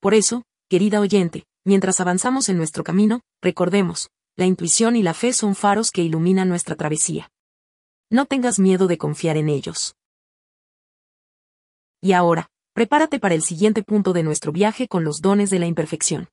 Por 0.00 0.14
eso, 0.14 0.44
querida 0.70 1.00
oyente, 1.00 1.44
mientras 1.64 2.00
avanzamos 2.00 2.48
en 2.48 2.56
nuestro 2.56 2.84
camino, 2.84 3.20
recordemos, 3.42 4.08
la 4.34 4.46
intuición 4.46 4.96
y 4.96 5.02
la 5.02 5.12
fe 5.12 5.34
son 5.34 5.54
faros 5.54 5.90
que 5.90 6.02
iluminan 6.02 6.48
nuestra 6.48 6.74
travesía. 6.74 7.30
No 8.10 8.24
tengas 8.24 8.58
miedo 8.58 8.86
de 8.86 8.96
confiar 8.96 9.36
en 9.36 9.50
ellos. 9.50 9.94
Y 12.00 12.12
ahora, 12.12 12.48
prepárate 12.72 13.20
para 13.20 13.34
el 13.34 13.42
siguiente 13.42 13.82
punto 13.82 14.14
de 14.14 14.22
nuestro 14.22 14.52
viaje 14.52 14.88
con 14.88 15.04
los 15.04 15.20
dones 15.20 15.50
de 15.50 15.58
la 15.58 15.66
imperfección. 15.66 16.28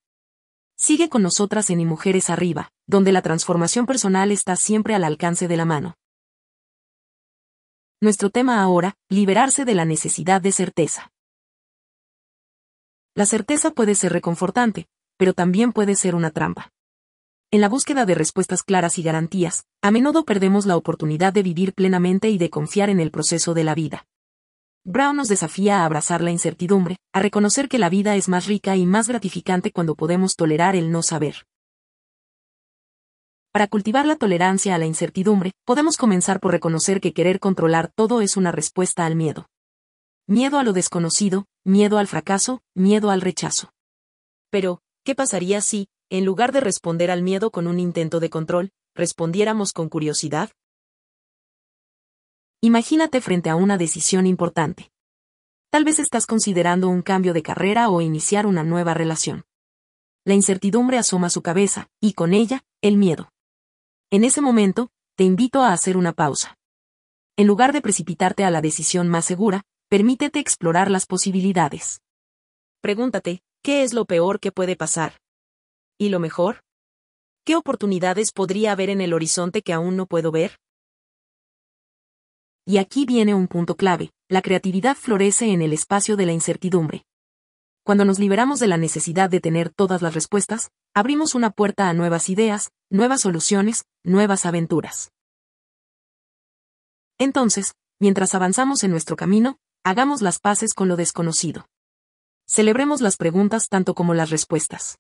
Sigue 0.78 1.10
con 1.10 1.24
nosotras 1.24 1.70
en 1.70 1.82
Y 1.82 1.86
Mujeres 1.86 2.30
Arriba, 2.30 2.72
donde 2.86 3.12
la 3.12 3.22
transformación 3.22 3.86
personal 3.86 4.32
está 4.32 4.56
siempre 4.56 4.96
al 4.96 5.04
alcance 5.04 5.50
de 5.50 5.58
la 5.58 5.66
mano. 5.66 5.96
Nuestro 8.00 8.30
tema 8.30 8.62
ahora, 8.62 8.94
liberarse 9.10 9.66
de 9.66 9.76
la 9.76 9.84
necesidad 9.84 10.40
de 10.40 10.52
certeza. 10.54 11.12
La 13.18 13.26
certeza 13.26 13.72
puede 13.72 13.96
ser 13.96 14.14
reconfortante, 14.14 14.86
pero 15.18 15.34
también 15.34 15.74
puede 15.74 15.96
ser 15.96 16.14
una 16.14 16.30
trampa. 16.30 16.72
En 17.50 17.62
la 17.62 17.68
búsqueda 17.68 18.06
de 18.06 18.14
respuestas 18.14 18.62
claras 18.62 19.00
y 19.00 19.02
garantías, 19.02 19.64
a 19.82 19.90
menudo 19.90 20.24
perdemos 20.24 20.68
la 20.68 20.78
oportunidad 20.78 21.34
de 21.34 21.42
vivir 21.42 21.74
plenamente 21.74 22.30
y 22.30 22.38
de 22.38 22.52
confiar 22.52 22.92
en 22.92 23.00
el 23.00 23.10
proceso 23.10 23.56
de 23.56 23.64
la 23.64 23.74
vida. 23.74 24.06
Brown 24.84 25.16
nos 25.16 25.30
desafía 25.30 25.80
a 25.80 25.86
abrazar 25.86 26.22
la 26.22 26.30
incertidumbre, 26.30 26.98
a 27.12 27.20
reconocer 27.20 27.68
que 27.70 27.80
la 27.80 27.90
vida 27.90 28.16
es 28.16 28.30
más 28.30 28.46
rica 28.46 28.76
y 28.76 28.86
más 28.86 29.08
gratificante 29.08 29.72
cuando 29.72 29.96
podemos 29.96 30.36
tolerar 30.36 30.76
el 30.76 30.92
no 30.92 31.02
saber. 31.02 31.48
Para 33.52 33.66
cultivar 33.66 34.06
la 34.06 34.18
tolerancia 34.18 34.76
a 34.76 34.78
la 34.78 34.86
incertidumbre, 34.86 35.54
podemos 35.66 35.98
comenzar 35.98 36.40
por 36.40 36.52
reconocer 36.52 37.02
que 37.02 37.14
querer 37.14 37.40
controlar 37.40 37.92
todo 37.96 38.22
es 38.22 38.38
una 38.38 38.52
respuesta 38.52 39.08
al 39.08 39.16
miedo. 39.16 39.48
Miedo 40.30 40.60
a 40.60 40.64
lo 40.64 40.74
desconocido, 40.74 41.46
miedo 41.64 41.98
al 41.98 42.06
fracaso, 42.06 42.62
miedo 42.76 43.12
al 43.12 43.22
rechazo. 43.22 43.72
Pero, 44.50 44.82
¿qué 45.06 45.16
pasaría 45.16 45.62
si, 45.62 45.88
en 46.10 46.26
lugar 46.26 46.52
de 46.52 46.60
responder 46.60 47.12
al 47.12 47.22
miedo 47.22 47.50
con 47.50 47.66
un 47.66 47.80
intento 47.80 48.20
de 48.20 48.30
control, 48.30 48.74
respondiéramos 48.94 49.72
con 49.72 49.88
curiosidad? 49.88 50.50
Imagínate 52.60 53.22
frente 53.22 53.50
a 53.50 53.56
una 53.56 53.78
decisión 53.78 54.28
importante. 54.28 54.92
Tal 55.70 55.86
vez 55.86 55.98
estás 55.98 56.26
considerando 56.26 56.90
un 56.90 57.04
cambio 57.04 57.34
de 57.34 57.42
carrera 57.42 57.88
o 57.88 58.02
iniciar 58.02 58.46
una 58.48 58.66
nueva 58.66 58.94
relación. 58.94 59.46
La 60.26 60.34
incertidumbre 60.34 60.98
asoma 60.98 61.30
su 61.30 61.42
cabeza, 61.42 61.88
y 62.02 62.12
con 62.12 62.34
ella, 62.34 62.66
el 62.82 62.98
miedo. 62.98 63.32
En 64.10 64.26
ese 64.26 64.42
momento, 64.42 64.90
te 65.16 65.24
invito 65.24 65.62
a 65.62 65.72
hacer 65.72 65.96
una 65.96 66.12
pausa. 66.12 66.58
En 67.38 67.48
lugar 67.48 67.72
de 67.72 67.82
precipitarte 67.82 68.44
a 68.44 68.52
la 68.52 68.60
decisión 68.60 69.08
más 69.08 69.24
segura, 69.24 69.64
permítete 69.90 70.40
explorar 70.40 70.92
las 70.92 71.06
posibilidades. 71.06 72.02
Pregúntate, 72.82 73.42
¿qué 73.64 73.84
es 73.84 73.94
lo 73.94 74.06
peor 74.06 74.40
que 74.40 74.52
puede 74.52 74.76
pasar? 74.76 75.18
¿Y 75.98 76.10
lo 76.10 76.20
mejor? 76.20 76.64
¿Qué 77.46 77.56
oportunidades 77.56 78.34
podría 78.34 78.74
haber 78.74 78.90
en 78.90 79.00
el 79.00 79.14
horizonte 79.14 79.62
que 79.62 79.72
aún 79.72 79.96
no 79.96 80.06
puedo 80.06 80.32
ver? 80.32 80.60
Y 82.66 82.80
aquí 82.80 83.06
viene 83.06 83.34
un 83.34 83.48
punto 83.48 83.78
clave, 83.78 84.12
la 84.28 84.42
creatividad 84.42 84.98
florece 84.98 85.52
en 85.54 85.62
el 85.62 85.72
espacio 85.72 86.18
de 86.18 86.26
la 86.26 86.34
incertidumbre. 86.34 87.06
Cuando 87.86 88.04
nos 88.04 88.20
liberamos 88.20 88.60
de 88.60 88.68
la 88.68 88.76
necesidad 88.76 89.30
de 89.30 89.40
tener 89.40 89.70
todas 89.70 90.02
las 90.02 90.14
respuestas, 90.14 90.72
abrimos 90.94 91.34
una 91.34 91.52
puerta 91.52 91.88
a 91.88 91.94
nuevas 91.94 92.28
ideas, 92.28 92.72
nuevas 92.90 93.22
soluciones, 93.22 93.86
nuevas 94.04 94.46
aventuras. 94.46 95.14
Entonces, 97.18 97.76
mientras 98.02 98.36
avanzamos 98.36 98.84
en 98.84 98.92
nuestro 98.92 99.16
camino, 99.16 99.58
hagamos 99.88 100.22
las 100.22 100.40
paces 100.40 100.74
con 100.74 100.90
lo 100.90 100.98
desconocido. 100.98 101.70
Celebremos 102.46 103.00
las 103.00 103.16
preguntas 103.16 103.70
tanto 103.70 103.94
como 103.96 104.14
las 104.14 104.32
respuestas. 104.32 105.00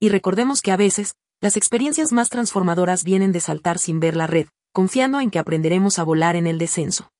Y 0.00 0.08
recordemos 0.08 0.62
que 0.62 0.72
a 0.72 0.76
veces, 0.76 1.14
las 1.40 1.56
experiencias 1.56 2.10
más 2.10 2.28
transformadoras 2.28 3.04
vienen 3.04 3.30
de 3.30 3.38
saltar 3.38 3.78
sin 3.78 4.00
ver 4.00 4.16
la 4.16 4.26
red, 4.26 4.48
confiando 4.72 5.20
en 5.20 5.30
que 5.30 5.38
aprenderemos 5.38 6.00
a 6.00 6.02
volar 6.02 6.34
en 6.34 6.48
el 6.48 6.58
descenso. 6.58 7.12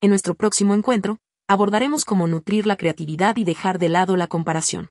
En 0.00 0.10
nuestro 0.10 0.36
próximo 0.36 0.74
encuentro, 0.74 1.18
abordaremos 1.48 2.04
cómo 2.04 2.28
nutrir 2.28 2.64
la 2.64 2.76
creatividad 2.76 3.36
y 3.36 3.42
dejar 3.42 3.80
de 3.80 3.88
lado 3.88 4.16
la 4.16 4.28
comparación. 4.28 4.90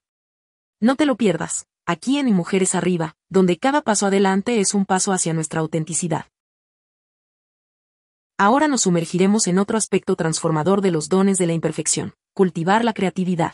No 0.81 0.97
te 0.97 1.05
lo 1.05 1.15
pierdas, 1.15 1.65
aquí 1.85 2.17
en 2.17 2.25
Mujeres 2.33 2.75
Arriba, 2.75 3.15
donde 3.29 3.57
cada 3.57 3.81
paso 3.81 4.07
adelante 4.07 4.59
es 4.59 4.73
un 4.73 4.85
paso 4.85 5.13
hacia 5.13 5.33
nuestra 5.33 5.61
autenticidad. 5.61 6.25
Ahora 8.37 8.67
nos 8.67 8.81
sumergiremos 8.81 9.47
en 9.47 9.59
otro 9.59 9.77
aspecto 9.77 10.15
transformador 10.15 10.81
de 10.81 10.89
los 10.89 11.07
dones 11.07 11.37
de 11.37 11.45
la 11.45 11.53
imperfección, 11.53 12.13
cultivar 12.33 12.83
la 12.83 12.93
creatividad. 12.93 13.53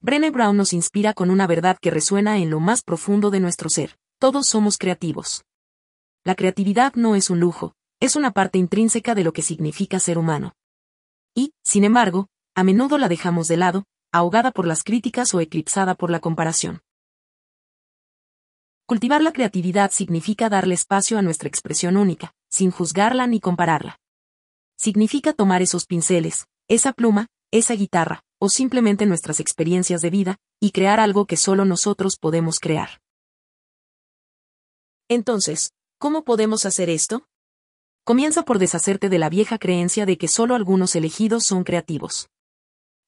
Brené 0.00 0.30
Brown 0.30 0.56
nos 0.56 0.72
inspira 0.72 1.12
con 1.12 1.30
una 1.30 1.46
verdad 1.46 1.76
que 1.80 1.90
resuena 1.90 2.38
en 2.38 2.48
lo 2.48 2.60
más 2.60 2.82
profundo 2.82 3.30
de 3.30 3.40
nuestro 3.40 3.68
ser. 3.68 3.98
Todos 4.18 4.46
somos 4.46 4.78
creativos. 4.78 5.44
La 6.24 6.34
creatividad 6.34 6.94
no 6.94 7.16
es 7.16 7.28
un 7.28 7.40
lujo, 7.40 7.74
es 7.98 8.14
una 8.16 8.30
parte 8.30 8.58
intrínseca 8.58 9.14
de 9.14 9.24
lo 9.24 9.32
que 9.32 9.42
significa 9.42 9.98
ser 9.98 10.16
humano. 10.16 10.54
Y, 11.34 11.52
sin 11.64 11.84
embargo, 11.84 12.28
a 12.54 12.62
menudo 12.62 12.98
la 12.98 13.08
dejamos 13.08 13.48
de 13.48 13.56
lado, 13.56 13.84
ahogada 14.12 14.52
por 14.52 14.66
las 14.66 14.84
críticas 14.84 15.34
o 15.34 15.40
eclipsada 15.40 15.94
por 15.94 16.10
la 16.10 16.20
comparación. 16.20 16.80
Cultivar 18.86 19.22
la 19.22 19.32
creatividad 19.32 19.90
significa 19.90 20.48
darle 20.48 20.74
espacio 20.74 21.18
a 21.18 21.22
nuestra 21.22 21.48
expresión 21.48 21.96
única, 21.96 22.32
sin 22.50 22.70
juzgarla 22.70 23.26
ni 23.26 23.40
compararla. 23.40 23.98
Significa 24.76 25.32
tomar 25.32 25.62
esos 25.62 25.86
pinceles, 25.86 26.46
esa 26.68 26.92
pluma, 26.92 27.28
esa 27.50 27.74
guitarra, 27.74 28.22
o 28.38 28.48
simplemente 28.48 29.06
nuestras 29.06 29.40
experiencias 29.40 30.02
de 30.02 30.10
vida, 30.10 30.36
y 30.60 30.72
crear 30.72 31.00
algo 31.00 31.26
que 31.26 31.36
solo 31.36 31.64
nosotros 31.64 32.16
podemos 32.18 32.60
crear. 32.60 33.00
Entonces, 35.08 35.72
¿cómo 35.98 36.24
podemos 36.24 36.66
hacer 36.66 36.88
esto? 36.88 37.26
Comienza 38.04 38.44
por 38.44 38.58
deshacerte 38.58 39.08
de 39.08 39.18
la 39.18 39.28
vieja 39.28 39.58
creencia 39.58 40.06
de 40.06 40.16
que 40.16 40.28
solo 40.28 40.54
algunos 40.54 40.96
elegidos 40.96 41.44
son 41.44 41.64
creativos. 41.64 42.28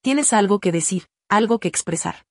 Tienes 0.01 0.33
algo 0.33 0.59
que 0.59 0.71
decir, 0.71 1.07
algo 1.29 1.59
que 1.59 1.67
expresar. 1.67 2.25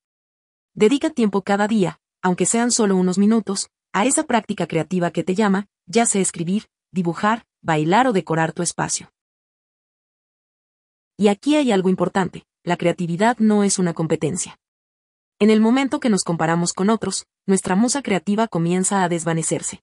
Dedica 0.75 1.11
tiempo 1.11 1.43
cada 1.43 1.67
día, 1.69 1.99
aunque 2.23 2.47
sean 2.47 2.71
solo 2.71 2.97
unos 2.97 3.19
minutos, 3.19 3.69
a 3.93 4.07
esa 4.07 4.25
práctica 4.25 4.67
creativa 4.67 5.11
que 5.11 5.25
te 5.25 5.35
llama, 5.35 5.67
ya 5.87 6.07
sea 6.07 6.23
escribir, 6.23 6.67
dibujar, 6.93 7.45
bailar 7.63 8.07
o 8.07 8.13
decorar 8.13 8.53
tu 8.53 8.63
espacio. 8.63 9.13
Y 11.17 11.29
aquí 11.29 11.57
hay 11.57 11.73
algo 11.73 11.89
importante, 11.89 12.45
la 12.63 12.77
creatividad 12.77 13.39
no 13.39 13.65
es 13.65 13.79
una 13.79 13.95
competencia. 13.95 14.59
En 15.39 15.51
el 15.51 15.61
momento 15.61 15.99
que 15.99 16.09
nos 16.09 16.23
comparamos 16.23 16.73
con 16.73 16.91
otros, 16.91 17.27
nuestra 17.47 17.75
musa 17.75 18.03
creativa 18.03 18.47
comienza 18.47 19.03
a 19.03 19.09
desvanecerse. 19.09 19.83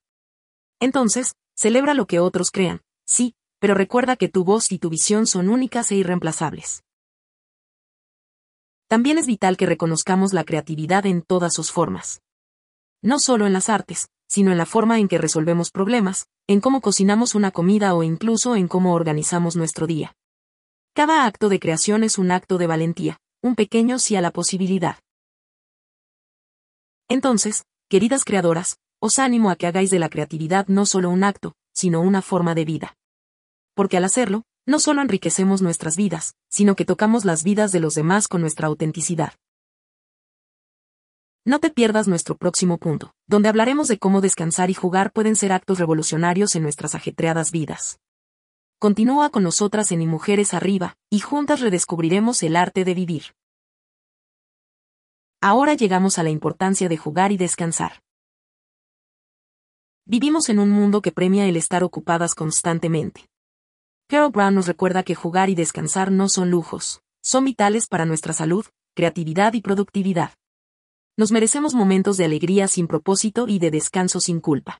Entonces, 0.79 1.33
celebra 1.55 1.93
lo 1.93 2.07
que 2.07 2.19
otros 2.19 2.51
crean, 2.51 2.81
sí, 3.05 3.35
pero 3.59 3.73
recuerda 3.73 4.15
que 4.15 4.29
tu 4.29 4.45
voz 4.45 4.71
y 4.71 4.79
tu 4.79 4.89
visión 4.89 5.27
son 5.27 5.49
únicas 5.49 5.91
e 5.91 5.95
irreemplazables. 5.95 6.83
También 8.87 9.17
es 9.17 9.27
vital 9.27 9.57
que 9.57 9.65
reconozcamos 9.65 10.33
la 10.33 10.43
creatividad 10.43 11.05
en 11.05 11.21
todas 11.21 11.53
sus 11.53 11.71
formas. 11.71 12.21
No 13.01 13.19
solo 13.19 13.45
en 13.45 13.53
las 13.53 13.69
artes, 13.69 14.09
sino 14.29 14.51
en 14.51 14.57
la 14.57 14.65
forma 14.65 14.99
en 14.99 15.07
que 15.07 15.17
resolvemos 15.17 15.71
problemas, 15.71 16.27
en 16.47 16.61
cómo 16.61 16.81
cocinamos 16.81 17.35
una 17.35 17.51
comida 17.51 17.95
o 17.95 18.03
incluso 18.03 18.55
en 18.55 18.67
cómo 18.67 18.93
organizamos 18.93 19.55
nuestro 19.55 19.87
día. 19.87 20.15
Cada 20.93 21.25
acto 21.25 21.49
de 21.49 21.59
creación 21.59 22.03
es 22.03 22.17
un 22.17 22.31
acto 22.31 22.57
de 22.57 22.67
valentía, 22.67 23.17
un 23.41 23.55
pequeño 23.55 23.99
sí 23.99 24.15
a 24.15 24.21
la 24.21 24.31
posibilidad. 24.31 24.99
Entonces, 27.07 27.65
queridas 27.89 28.23
creadoras, 28.23 28.77
os 29.01 29.17
ánimo 29.17 29.49
a 29.49 29.55
que 29.55 29.65
hagáis 29.65 29.89
de 29.89 29.99
la 29.99 30.09
creatividad 30.09 30.67
no 30.67 30.85
solo 30.85 31.09
un 31.09 31.23
acto, 31.23 31.55
sino 31.73 32.01
una 32.01 32.21
forma 32.21 32.53
de 32.53 32.65
vida. 32.65 32.95
Porque 33.73 33.97
al 33.97 34.03
hacerlo, 34.03 34.43
no 34.67 34.79
solo 34.79 35.01
enriquecemos 35.01 35.61
nuestras 35.61 35.95
vidas, 35.95 36.35
sino 36.49 36.75
que 36.75 36.85
tocamos 36.85 37.25
las 37.25 37.43
vidas 37.43 37.71
de 37.71 37.79
los 37.79 37.95
demás 37.95 38.27
con 38.27 38.41
nuestra 38.41 38.67
autenticidad. 38.67 39.33
No 41.49 41.57
te 41.57 41.71
pierdas 41.71 42.07
nuestro 42.07 42.37
próximo 42.37 42.77
punto, 42.77 43.15
donde 43.25 43.49
hablaremos 43.49 43.87
de 43.87 43.97
cómo 43.97 44.21
descansar 44.21 44.69
y 44.69 44.75
jugar 44.75 45.11
pueden 45.11 45.35
ser 45.35 45.51
actos 45.51 45.79
revolucionarios 45.79 46.55
en 46.55 46.61
nuestras 46.61 46.93
ajetreadas 46.93 47.51
vidas. 47.51 47.99
Continúa 48.77 49.31
con 49.31 49.41
nosotras 49.41 49.91
en 49.91 50.03
Y 50.03 50.05
Mujeres 50.05 50.53
Arriba, 50.53 50.95
y 51.09 51.21
juntas 51.21 51.59
redescubriremos 51.59 52.43
el 52.43 52.55
arte 52.55 52.85
de 52.85 52.93
vivir. 52.93 53.33
Ahora 55.41 55.73
llegamos 55.73 56.19
a 56.19 56.23
la 56.23 56.29
importancia 56.29 56.87
de 56.87 56.97
jugar 56.97 57.31
y 57.31 57.37
descansar. 57.37 58.03
Vivimos 60.05 60.49
en 60.49 60.59
un 60.59 60.69
mundo 60.69 61.01
que 61.01 61.11
premia 61.11 61.47
el 61.47 61.57
estar 61.57 61.83
ocupadas 61.83 62.35
constantemente. 62.35 63.27
Carol 64.07 64.29
Brown 64.29 64.53
nos 64.53 64.67
recuerda 64.67 65.01
que 65.01 65.15
jugar 65.15 65.49
y 65.49 65.55
descansar 65.55 66.11
no 66.11 66.29
son 66.29 66.51
lujos, 66.51 67.01
son 67.23 67.45
vitales 67.45 67.87
para 67.87 68.05
nuestra 68.05 68.33
salud, 68.33 68.67
creatividad 68.93 69.53
y 69.53 69.61
productividad. 69.61 70.33
Nos 71.19 71.33
merecemos 71.33 71.75
momentos 71.75 72.15
de 72.15 72.23
alegría 72.23 72.69
sin 72.69 72.87
propósito 72.87 73.49
y 73.49 73.59
de 73.59 73.71
descanso 73.71 74.21
sin 74.21 74.39
culpa. 74.39 74.79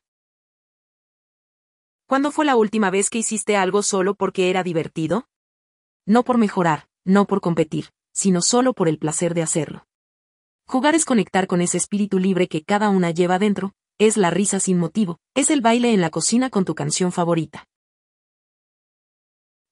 ¿Cuándo 2.07 2.31
fue 2.31 2.45
la 2.45 2.55
última 2.55 2.89
vez 2.89 3.09
que 3.09 3.17
hiciste 3.17 3.57
algo 3.57 3.83
solo 3.83 4.15
porque 4.15 4.49
era 4.49 4.63
divertido? 4.63 5.27
No 6.05 6.23
por 6.23 6.37
mejorar, 6.37 6.87
no 7.03 7.27
por 7.27 7.41
competir, 7.41 7.89
sino 8.13 8.41
solo 8.41 8.71
por 8.71 8.87
el 8.87 8.99
placer 8.99 9.33
de 9.33 9.41
hacerlo. 9.41 9.85
Jugar 10.65 10.95
es 10.95 11.03
conectar 11.03 11.45
con 11.45 11.59
ese 11.59 11.75
espíritu 11.75 12.19
libre 12.19 12.47
que 12.47 12.63
cada 12.63 12.87
una 12.87 13.11
lleva 13.11 13.37
dentro, 13.37 13.73
es 13.97 14.15
la 14.15 14.29
risa 14.29 14.61
sin 14.61 14.77
motivo, 14.77 15.19
es 15.35 15.49
el 15.49 15.59
baile 15.59 15.93
en 15.93 15.99
la 15.99 16.09
cocina 16.09 16.49
con 16.49 16.63
tu 16.63 16.73
canción 16.73 17.11
favorita. 17.11 17.65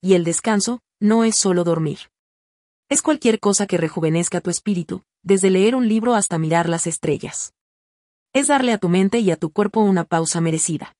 Y 0.02 0.12
el 0.12 0.24
descanso, 0.24 0.82
no 1.00 1.24
es 1.24 1.34
solo 1.34 1.64
dormir. 1.64 2.10
Es 2.90 3.00
cualquier 3.00 3.40
cosa 3.40 3.66
que 3.66 3.78
rejuvenezca 3.78 4.42
tu 4.42 4.50
espíritu, 4.50 5.02
desde 5.22 5.50
leer 5.50 5.74
un 5.74 5.88
libro 5.88 6.14
hasta 6.14 6.38
mirar 6.38 6.68
las 6.68 6.86
estrellas. 6.86 7.54
Es 8.32 8.48
darle 8.48 8.72
a 8.72 8.78
tu 8.78 8.88
mente 8.88 9.18
y 9.18 9.30
a 9.30 9.36
tu 9.36 9.50
cuerpo 9.50 9.80
una 9.80 10.04
pausa 10.04 10.40
merecida. 10.40 10.94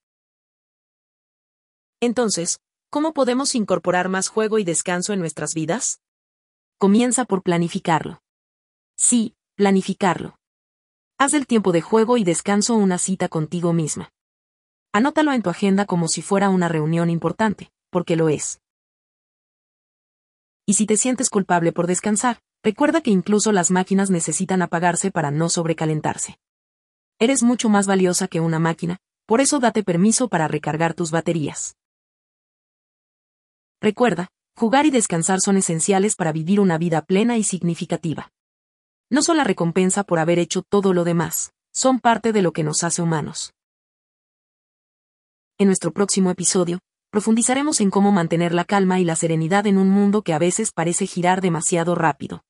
Entonces, 2.01 2.61
¿cómo 2.91 3.13
podemos 3.13 3.55
incorporar 3.55 4.09
más 4.09 4.29
juego 4.29 4.59
y 4.59 4.65
descanso 4.65 5.13
en 5.13 5.21
nuestras 5.21 5.55
vidas? 5.55 6.01
Comienza 6.79 7.25
por 7.25 7.43
planificarlo. 7.43 8.23
Sí, 8.97 9.35
Planificarlo. 9.59 10.39
Haz 11.19 11.33
del 11.33 11.49
tiempo 11.49 11.73
de 11.73 11.81
juego 11.81 12.17
y 12.17 12.23
descanso 12.23 12.77
una 12.77 12.97
cita 12.97 13.29
contigo 13.29 13.73
misma. 13.73 14.13
Anótalo 14.93 15.33
en 15.33 15.43
tu 15.43 15.51
agenda 15.51 15.85
como 15.85 16.07
si 16.07 16.23
fuera 16.23 16.49
una 16.49 16.69
reunión 16.69 17.11
importante, 17.11 17.73
porque 17.91 18.15
lo 18.15 18.29
es. 18.29 18.61
Y 20.65 20.75
si 20.75 20.87
te 20.87 20.97
sientes 20.97 21.29
culpable 21.29 21.73
por 21.73 21.89
descansar, 21.89 22.39
recuerda 22.63 23.01
que 23.01 23.11
incluso 23.11 23.53
las 23.53 23.71
máquinas 23.71 24.11
necesitan 24.11 24.63
apagarse 24.63 25.11
para 25.11 25.31
no 25.31 25.49
sobrecalentarse. 25.49 26.39
Eres 27.19 27.43
mucho 27.43 27.69
más 27.69 27.87
valiosa 27.87 28.29
que 28.29 28.41
una 28.41 28.59
máquina, 28.59 28.99
por 29.27 29.41
eso 29.41 29.59
date 29.59 29.83
permiso 29.83 30.29
para 30.29 30.49
recargar 30.49 30.95
tus 30.95 31.11
baterías. 31.11 31.77
Recuerda, 33.81 34.29
jugar 34.57 34.87
y 34.87 34.91
descansar 34.91 35.41
son 35.41 35.57
esenciales 35.57 36.17
para 36.17 36.33
vivir 36.33 36.61
una 36.61 36.79
vida 36.79 37.03
plena 37.03 37.37
y 37.37 37.45
significativa 37.45 38.31
no 39.11 39.23
son 39.23 39.39
la 39.39 39.45
recompensa 39.45 40.05
por 40.05 40.19
haber 40.19 40.39
hecho 40.39 40.63
todo 40.63 40.93
lo 40.93 41.05
demás, 41.05 41.53
son 41.73 41.99
parte 42.01 42.33
de 42.33 42.43
lo 42.43 42.53
que 42.53 42.63
nos 42.63 42.85
hace 42.85 43.03
humanos. 43.03 43.55
En 45.59 45.67
nuestro 45.67 45.93
próximo 45.93 46.31
episodio, 46.31 46.81
profundizaremos 47.11 47.81
en 47.81 47.91
cómo 47.91 48.13
mantener 48.13 48.53
la 48.53 48.65
calma 48.65 49.01
y 49.01 49.05
la 49.05 49.17
serenidad 49.17 49.67
en 49.67 49.79
un 49.79 49.89
mundo 49.89 50.23
que 50.23 50.35
a 50.35 50.39
veces 50.39 50.73
parece 50.73 51.07
girar 51.07 51.41
demasiado 51.41 51.95
rápido. 51.95 52.45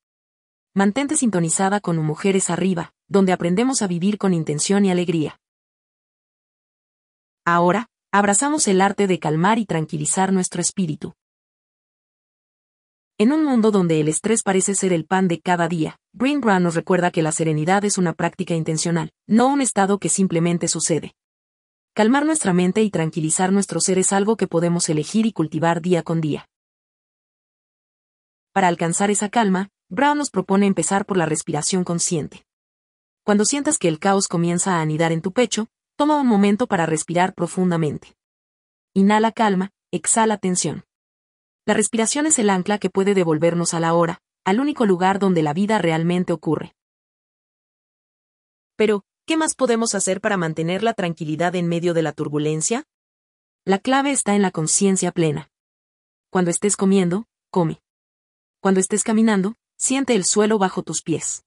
Mantente 0.75 1.15
sintonizada 1.15 1.79
con 1.79 1.97
Mujeres 1.97 2.51
Arriba, 2.51 2.93
donde 3.07 3.33
aprendemos 3.33 3.81
a 3.81 3.87
vivir 3.87 4.19
con 4.19 4.35
intención 4.35 4.85
y 4.85 4.91
alegría. 4.91 5.39
Ahora, 7.43 7.87
abrazamos 8.11 8.67
el 8.67 8.79
arte 8.79 9.07
de 9.07 9.17
calmar 9.17 9.57
y 9.57 9.65
tranquilizar 9.65 10.31
nuestro 10.31 10.61
espíritu. 10.61 11.15
En 13.17 13.31
un 13.31 13.43
mundo 13.43 13.71
donde 13.71 13.99
el 13.99 14.07
estrés 14.07 14.43
parece 14.43 14.75
ser 14.75 14.93
el 14.93 15.05
pan 15.05 15.27
de 15.27 15.41
cada 15.41 15.67
día, 15.67 15.97
Green 16.13 16.39
Brown 16.39 16.61
nos 16.61 16.75
recuerda 16.75 17.09
que 17.09 17.23
la 17.23 17.31
serenidad 17.31 17.83
es 17.83 17.97
una 17.97 18.13
práctica 18.13 18.53
intencional, 18.53 19.11
no 19.25 19.47
un 19.47 19.61
estado 19.61 19.97
que 19.97 20.07
simplemente 20.07 20.67
sucede. 20.67 21.13
Calmar 21.95 22.27
nuestra 22.27 22.53
mente 22.53 22.83
y 22.83 22.91
tranquilizar 22.91 23.51
nuestro 23.51 23.81
ser 23.81 23.97
es 23.97 24.13
algo 24.13 24.37
que 24.37 24.47
podemos 24.47 24.87
elegir 24.87 25.25
y 25.25 25.33
cultivar 25.33 25.81
día 25.81 26.03
con 26.03 26.21
día. 26.21 26.47
Para 28.53 28.67
alcanzar 28.67 29.09
esa 29.09 29.29
calma, 29.29 29.69
Brown 29.91 30.19
nos 30.19 30.29
propone 30.29 30.67
empezar 30.67 31.07
por 31.07 31.17
la 31.17 31.25
respiración 31.25 31.83
consciente. 31.83 32.45
Cuando 33.23 33.43
sientas 33.43 33.79
que 33.79 33.87
el 33.87 33.97
caos 33.97 34.27
comienza 34.27 34.75
a 34.75 34.81
anidar 34.81 35.11
en 35.11 35.21
tu 35.21 35.31
pecho, 35.31 35.67
toma 35.95 36.21
un 36.21 36.27
momento 36.27 36.67
para 36.67 36.85
respirar 36.85 37.33
profundamente. 37.33 38.15
Inhala 38.93 39.31
calma, 39.31 39.71
exhala 39.91 40.37
tensión. 40.37 40.85
La 41.65 41.73
respiración 41.73 42.27
es 42.27 42.37
el 42.37 42.51
ancla 42.51 42.77
que 42.77 42.91
puede 42.91 43.15
devolvernos 43.15 43.73
a 43.73 43.79
la 43.79 43.95
hora, 43.95 44.21
al 44.45 44.59
único 44.59 44.85
lugar 44.85 45.17
donde 45.17 45.41
la 45.41 45.53
vida 45.53 45.79
realmente 45.79 46.33
ocurre. 46.33 46.75
Pero, 48.75 49.03
¿qué 49.25 49.37
más 49.37 49.55
podemos 49.55 49.95
hacer 49.95 50.21
para 50.21 50.37
mantener 50.37 50.83
la 50.83 50.93
tranquilidad 50.93 51.55
en 51.55 51.67
medio 51.67 51.95
de 51.95 52.03
la 52.03 52.13
turbulencia? 52.13 52.83
La 53.65 53.79
clave 53.79 54.11
está 54.11 54.35
en 54.35 54.43
la 54.43 54.51
conciencia 54.51 55.11
plena. 55.11 55.49
Cuando 56.29 56.51
estés 56.51 56.77
comiendo, 56.77 57.25
come. 57.49 57.81
Cuando 58.61 58.79
estés 58.79 59.03
caminando, 59.03 59.55
siente 59.79 60.13
el 60.13 60.25
suelo 60.25 60.59
bajo 60.59 60.83
tus 60.83 61.01
pies. 61.01 61.45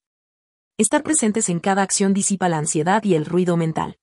Estar 0.78 1.02
presentes 1.02 1.50
en 1.50 1.60
cada 1.60 1.82
acción 1.82 2.14
disipa 2.14 2.48
la 2.48 2.56
ansiedad 2.56 3.04
y 3.04 3.14
el 3.14 3.26
ruido 3.26 3.58
mental. 3.58 3.98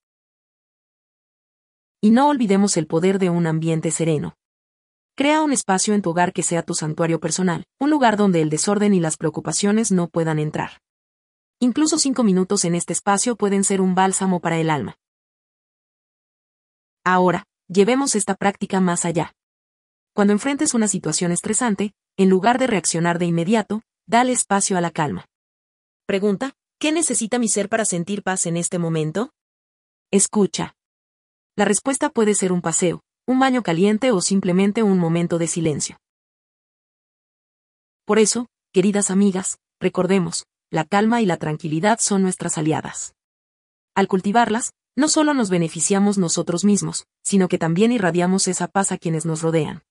Y 2.00 2.12
no 2.12 2.30
olvidemos 2.30 2.78
el 2.78 2.86
poder 2.88 3.18
de 3.18 3.30
un 3.32 3.48
ambiente 3.48 3.92
sereno. 3.92 4.36
Crea 5.16 5.42
un 5.42 5.52
espacio 5.52 5.96
en 5.96 6.02
tu 6.02 6.12
hogar 6.12 6.32
que 6.32 6.44
sea 6.44 6.64
tu 6.64 6.76
santuario 6.76 7.20
personal, 7.20 7.66
un 7.80 7.90
lugar 7.90 8.16
donde 8.16 8.42
el 8.42 8.50
desorden 8.50 8.94
y 8.94 9.00
las 9.00 9.18
preocupaciones 9.18 9.92
no 9.92 10.08
puedan 10.08 10.40
entrar. 10.40 10.80
Incluso 11.60 11.98
cinco 11.98 12.24
minutos 12.24 12.64
en 12.64 12.76
este 12.76 12.94
espacio 12.94 13.36
pueden 13.36 13.66
ser 13.66 13.82
un 13.82 13.96
bálsamo 13.96 14.40
para 14.40 14.60
el 14.60 14.70
alma. 14.70 14.96
Ahora, 17.04 17.46
llevemos 17.68 18.16
esta 18.16 18.36
práctica 18.36 18.80
más 18.80 19.04
allá. 19.04 19.34
Cuando 20.14 20.34
enfrentes 20.34 20.74
una 20.74 20.88
situación 20.88 21.32
estresante, 21.32 21.94
en 22.16 22.30
lugar 22.30 22.60
de 22.60 22.68
reaccionar 22.68 23.20
de 23.20 23.26
inmediato, 23.26 23.82
dale 24.10 24.32
espacio 24.32 24.76
a 24.76 24.82
la 24.82 24.90
calma. 24.90 25.26
Pregunta, 26.08 26.56
¿qué 26.80 26.92
necesita 26.92 27.38
mi 27.38 27.48
ser 27.48 27.70
para 27.70 27.86
sentir 27.86 28.24
paz 28.24 28.48
en 28.48 28.58
este 28.58 28.80
momento? 28.80 29.30
Escucha. 30.10 30.74
La 31.56 31.66
respuesta 31.66 32.10
puede 32.10 32.34
ser 32.34 32.52
un 32.52 32.62
paseo, 32.62 33.04
un 33.28 33.40
baño 33.40 33.62
caliente 33.62 34.12
o 34.12 34.20
simplemente 34.22 34.82
un 34.82 34.98
momento 34.98 35.38
de 35.38 35.46
silencio. 35.46 35.98
Por 38.04 38.18
eso, 38.18 38.48
queridas 38.74 39.12
amigas, 39.12 39.60
recordemos, 39.80 40.46
la 40.72 40.86
calma 40.86 41.22
y 41.22 41.28
la 41.28 41.38
tranquilidad 41.38 42.00
son 42.00 42.24
nuestras 42.24 42.58
aliadas. 42.58 43.14
Al 43.94 44.08
cultivarlas, 44.08 44.72
no 44.96 45.08
solo 45.08 45.36
nos 45.36 45.52
beneficiamos 45.52 46.18
nosotros 46.18 46.66
mismos, 46.66 47.06
sino 47.22 47.48
que 47.48 47.60
también 47.60 47.92
irradiamos 47.92 48.48
esa 48.48 48.68
paz 48.68 48.92
a 48.92 48.98
quienes 48.98 49.28
nos 49.28 49.44
rodean. 49.44 49.84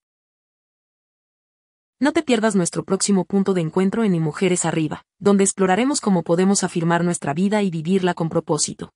No 2.00 2.12
te 2.12 2.22
pierdas 2.22 2.54
nuestro 2.54 2.84
próximo 2.84 3.24
punto 3.24 3.54
de 3.54 3.60
encuentro 3.60 4.04
en 4.04 4.14
Y 4.14 4.20
Mujeres 4.20 4.64
Arriba, 4.64 5.02
donde 5.18 5.42
exploraremos 5.42 6.00
cómo 6.00 6.22
podemos 6.22 6.62
afirmar 6.62 7.02
nuestra 7.02 7.34
vida 7.34 7.60
y 7.64 7.70
vivirla 7.70 8.14
con 8.14 8.28
propósito. 8.28 8.92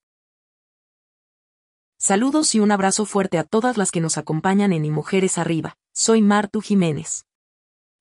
Saludos 1.98 2.54
y 2.54 2.60
un 2.60 2.70
abrazo 2.70 3.04
fuerte 3.04 3.38
a 3.38 3.44
todas 3.44 3.76
las 3.76 3.90
que 3.90 4.00
nos 4.00 4.18
acompañan 4.18 4.72
en 4.72 4.84
Y 4.84 4.92
Mujeres 4.92 5.36
Arriba. 5.36 5.74
Soy 5.92 6.22
Martu 6.22 6.60
Jiménez. 6.60 7.24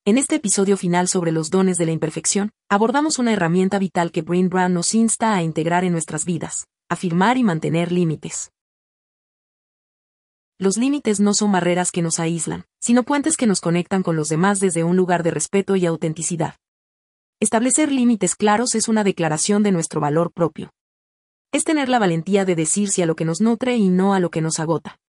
En 0.06 0.20
este 0.20 0.36
episodio 0.36 0.78
final 0.78 1.08
sobre 1.08 1.32
los 1.32 1.50
dones 1.50 1.80
de 1.80 1.88
la 1.88 1.94
imperfección, 1.94 2.52
abordamos 2.70 3.18
una 3.18 3.34
herramienta 3.34 3.80
vital 3.80 4.12
que 4.12 4.22
Brain 4.22 4.50
Brand 4.50 4.76
nos 4.76 4.94
insta 4.94 5.34
a 5.34 5.42
integrar 5.42 5.84
en 5.84 5.94
nuestras 5.94 6.26
vidas, 6.26 6.68
afirmar 6.90 7.40
y 7.40 7.44
mantener 7.44 7.92
límites. 7.92 8.52
Los 10.62 10.78
límites 10.78 11.19
no 11.19 11.34
son 11.34 11.52
barreras 11.52 11.91
que 11.91 12.04
nos 12.04 12.19
aíslan, 12.19 12.65
sino 12.80 13.02
puentes 13.02 13.36
que 13.36 13.47
nos 13.47 13.62
conectan 13.62 14.04
con 14.04 14.15
los 14.15 14.30
demás 14.30 14.60
desde 14.60 14.84
un 14.84 14.95
lugar 14.95 15.24
de 15.24 15.32
respeto 15.32 15.76
y 15.76 15.88
autenticidad. 15.88 16.54
Establecer 17.39 17.91
límites 17.91 18.36
claros 18.36 18.76
es 18.76 18.88
una 18.88 19.04
declaración 19.04 19.63
de 19.63 19.71
nuestro 19.71 20.00
valor 20.00 20.32
propio. 20.32 20.69
Es 21.52 21.63
tener 21.63 21.89
la 21.89 21.97
valentía 21.97 22.45
de 22.45 22.54
decir 22.54 22.91
sí 22.91 23.02
a 23.02 23.08
lo 23.08 23.15
que 23.15 23.26
nos 23.26 23.41
nutre 23.41 23.76
y 23.76 23.89
no 23.89 24.13
a 24.13 24.19
lo 24.19 24.30
que 24.30 24.41
nos 24.41 24.60
agota. 24.60 25.00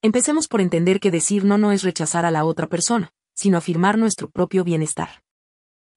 Empecemos 0.00 0.48
por 0.48 0.62
entender 0.62 0.98
que 0.98 1.10
decir 1.10 1.44
no 1.44 1.58
no 1.58 1.70
es 1.70 1.82
rechazar 1.82 2.24
a 2.24 2.30
la 2.30 2.46
otra 2.46 2.66
persona, 2.66 3.12
sino 3.34 3.58
afirmar 3.58 3.98
nuestro 3.98 4.30
propio 4.30 4.64
bienestar. 4.64 5.22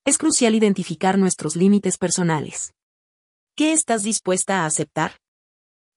Es 0.04 0.18
crucial 0.18 0.54
identificar 0.54 1.18
nuestros 1.18 1.56
límites 1.56 1.98
personales. 1.98 2.74
¿Qué 3.56 3.72
estás 3.72 4.04
dispuesta 4.04 4.64
a 4.64 4.66
aceptar? 4.66 5.14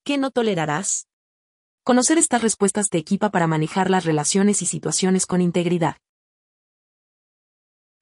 ¿Qué 0.04 0.16
no 0.16 0.30
tolerarás? 0.30 1.08
Conocer 1.86 2.18
estas 2.18 2.42
respuestas 2.42 2.88
te 2.88 2.98
equipa 2.98 3.30
para 3.30 3.46
manejar 3.46 3.90
las 3.90 4.04
relaciones 4.04 4.60
y 4.60 4.66
situaciones 4.66 5.24
con 5.24 5.40
integridad. 5.40 5.98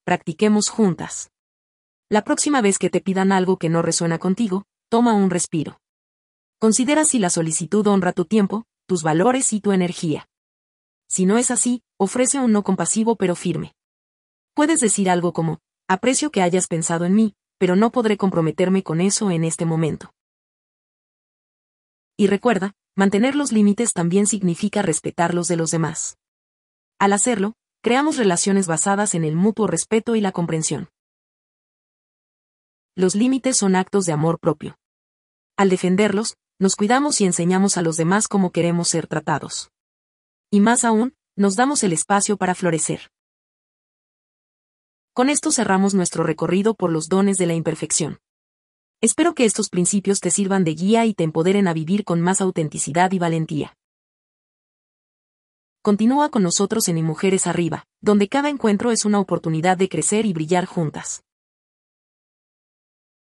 Practiquemos 0.07 0.71
juntas. 0.71 1.31
La 2.09 2.25
próxima 2.25 2.63
vez 2.63 2.79
que 2.79 2.89
te 2.89 3.03
pidan 3.03 3.31
algo 3.31 3.59
que 3.59 3.69
no 3.69 3.83
resuena 3.83 4.19
contigo, 4.19 4.65
toma 4.89 5.13
un 5.13 5.29
respiro. 5.29 5.83
Considera 6.59 7.05
si 7.05 7.19
la 7.19 7.29
solicitud 7.29 7.87
honra 7.87 8.15
tu 8.15 8.25
tiempo, 8.25 8.65
tus 8.87 9.03
valores 9.03 9.53
y 9.53 9.61
tu 9.61 9.73
energía. 9.73 10.31
Si 11.07 11.27
no 11.27 11.37
es 11.37 11.51
así, 11.51 11.83
ofrece 11.99 12.39
un 12.39 12.53
no 12.53 12.63
compasivo 12.63 13.17
pero 13.17 13.37
firme. 13.37 13.75
Puedes 14.55 14.81
decir 14.81 15.11
algo 15.11 15.35
como, 15.35 15.59
aprecio 15.89 16.31
que 16.31 16.41
hayas 16.41 16.69
pensado 16.69 17.05
en 17.05 17.15
mí, 17.15 17.35
pero 17.59 17.77
no 17.77 17.93
podré 17.93 18.17
comprometerme 18.17 18.83
con 18.83 19.03
eso 19.03 19.31
en 19.31 19.45
este 19.45 19.67
momento. 19.67 20.14
Y 22.17 22.29
recuerda, 22.29 22.75
mantener 22.95 23.35
los 23.35 23.51
límites 23.51 23.93
también 23.93 24.27
significa 24.27 24.83
respetar 24.83 25.35
los 25.35 25.49
de 25.49 25.57
los 25.57 25.71
demás. 25.71 26.17
Al 26.99 27.13
hacerlo, 27.13 27.55
creamos 27.83 28.17
relaciones 28.17 28.67
basadas 28.67 29.15
en 29.15 29.25
el 29.25 29.35
mutuo 29.35 29.67
respeto 29.67 30.15
y 30.15 30.21
la 30.21 30.33
comprensión. 30.33 30.89
Los 32.95 33.17
límites 33.17 33.57
son 33.57 33.75
actos 33.75 34.07
de 34.07 34.13
amor 34.13 34.39
propio. 34.39 34.79
Al 35.57 35.69
defenderlos, 35.69 36.37
nos 36.61 36.77
cuidamos 36.77 37.21
y 37.21 37.25
enseñamos 37.25 37.77
a 37.77 37.83
los 37.83 37.97
demás 37.97 38.29
cómo 38.29 38.53
queremos 38.53 38.89
ser 38.89 39.09
tratados. 39.09 39.71
Y 40.51 40.61
más 40.61 40.85
aún, 40.85 41.17
nos 41.37 41.57
damos 41.57 41.83
el 41.83 41.93
espacio 41.93 42.37
para 42.37 42.55
florecer. 42.55 43.11
Con 45.13 45.29
esto 45.29 45.51
cerramos 45.51 45.95
nuestro 45.95 46.23
recorrido 46.23 46.75
por 46.75 46.91
los 46.91 47.09
dones 47.09 47.39
de 47.39 47.47
la 47.47 47.55
imperfección. 47.55 48.21
Espero 49.05 49.35
que 49.35 49.45
estos 49.45 49.69
principios 49.69 50.21
te 50.21 50.31
sirvan 50.31 50.65
de 50.65 50.75
guía 50.75 51.05
y 51.05 51.13
te 51.13 51.25
empoderen 51.25 51.69
a 51.69 51.75
vivir 51.75 52.05
con 52.05 52.23
más 52.23 52.41
autenticidad 52.41 53.13
y 53.13 53.19
valentía. 53.19 53.77
Continúa 55.83 56.31
con 56.31 56.43
nosotros 56.43 56.89
en 56.89 56.97
Y 56.97 57.03
Mujeres 57.03 57.47
Arriba, 57.47 57.85
donde 58.01 58.29
cada 58.29 58.49
encuentro 58.49 58.93
es 58.93 59.05
una 59.05 59.21
oportunidad 59.21 59.77
de 59.77 59.91
crecer 59.91 60.25
y 60.25 60.33
brillar 60.33 60.65
juntas. 60.65 61.23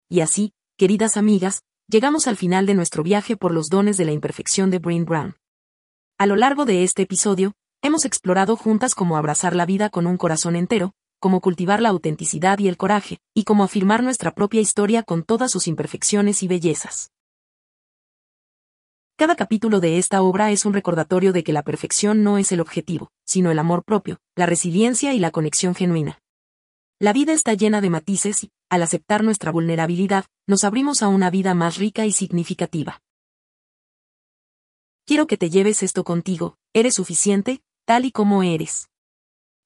Y 0.08 0.20
así, 0.20 0.54
queridas 0.78 1.18
amigas, 1.18 1.60
llegamos 1.86 2.28
al 2.28 2.38
final 2.38 2.64
de 2.64 2.72
nuestro 2.72 3.02
viaje 3.02 3.36
por 3.36 3.52
los 3.52 3.68
dones 3.68 3.98
de 3.98 4.06
la 4.06 4.12
imperfección 4.12 4.70
de 4.70 4.78
Breen 4.78 5.04
Brown. 5.04 5.36
A 6.16 6.24
lo 6.24 6.36
largo 6.36 6.64
de 6.64 6.82
este 6.82 7.02
episodio, 7.02 7.52
hemos 7.82 8.06
explorado 8.06 8.56
juntas 8.56 8.94
cómo 8.94 9.18
abrazar 9.18 9.54
la 9.54 9.66
vida 9.66 9.90
con 9.90 10.06
un 10.06 10.16
corazón 10.16 10.56
entero, 10.56 10.94
cómo 11.24 11.40
cultivar 11.40 11.80
la 11.80 11.88
autenticidad 11.88 12.58
y 12.58 12.68
el 12.68 12.76
coraje, 12.76 13.16
y 13.32 13.44
cómo 13.44 13.64
afirmar 13.64 14.02
nuestra 14.02 14.34
propia 14.34 14.60
historia 14.60 15.02
con 15.02 15.22
todas 15.22 15.50
sus 15.50 15.68
imperfecciones 15.68 16.42
y 16.42 16.48
bellezas. 16.48 17.12
Cada 19.16 19.34
capítulo 19.34 19.80
de 19.80 19.96
esta 19.96 20.20
obra 20.20 20.50
es 20.50 20.66
un 20.66 20.74
recordatorio 20.74 21.32
de 21.32 21.42
que 21.42 21.54
la 21.54 21.62
perfección 21.62 22.24
no 22.24 22.36
es 22.36 22.52
el 22.52 22.60
objetivo, 22.60 23.10
sino 23.24 23.50
el 23.50 23.58
amor 23.58 23.84
propio, 23.84 24.18
la 24.36 24.44
resiliencia 24.44 25.14
y 25.14 25.18
la 25.18 25.30
conexión 25.30 25.74
genuina. 25.74 26.18
La 27.00 27.14
vida 27.14 27.32
está 27.32 27.54
llena 27.54 27.80
de 27.80 27.88
matices 27.88 28.44
y, 28.44 28.50
al 28.68 28.82
aceptar 28.82 29.24
nuestra 29.24 29.50
vulnerabilidad, 29.50 30.26
nos 30.46 30.62
abrimos 30.62 31.02
a 31.02 31.08
una 31.08 31.30
vida 31.30 31.54
más 31.54 31.78
rica 31.78 32.04
y 32.04 32.12
significativa. 32.12 33.00
Quiero 35.06 35.26
que 35.26 35.38
te 35.38 35.48
lleves 35.48 35.82
esto 35.82 36.04
contigo, 36.04 36.58
eres 36.74 36.96
suficiente, 36.96 37.62
tal 37.86 38.04
y 38.04 38.12
como 38.12 38.42
eres. 38.42 38.90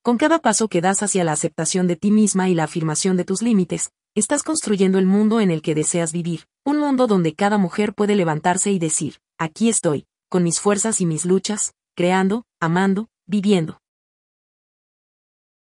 Con 0.09 0.17
cada 0.17 0.39
paso 0.39 0.69
que 0.69 0.81
das 0.81 1.03
hacia 1.03 1.23
la 1.23 1.33
aceptación 1.33 1.87
de 1.87 1.95
ti 1.95 2.11
misma 2.11 2.49
y 2.49 2.55
la 2.55 2.65
afirmación 2.65 3.19
de 3.19 3.27
tus 3.27 3.43
límites, 3.43 3.91
estás 4.15 4.43
construyendo 4.43 4.99
el 4.99 5.05
mundo 5.05 5.39
en 5.39 5.51
el 5.51 5.61
que 5.61 5.75
deseas 5.75 6.13
vivir, 6.13 6.47
un 6.65 6.79
mundo 6.79 7.07
donde 7.07 7.35
cada 7.35 7.59
mujer 7.59 7.93
puede 7.93 8.17
levantarse 8.17 8.73
y 8.73 8.79
decir, 8.79 9.17
aquí 9.37 9.69
estoy, 9.69 10.07
con 10.31 10.45
mis 10.45 10.61
fuerzas 10.61 11.03
y 11.03 11.05
mis 11.05 11.27
luchas, 11.27 11.75
creando, 11.95 12.47
amando, 12.59 13.11
viviendo. 13.27 13.83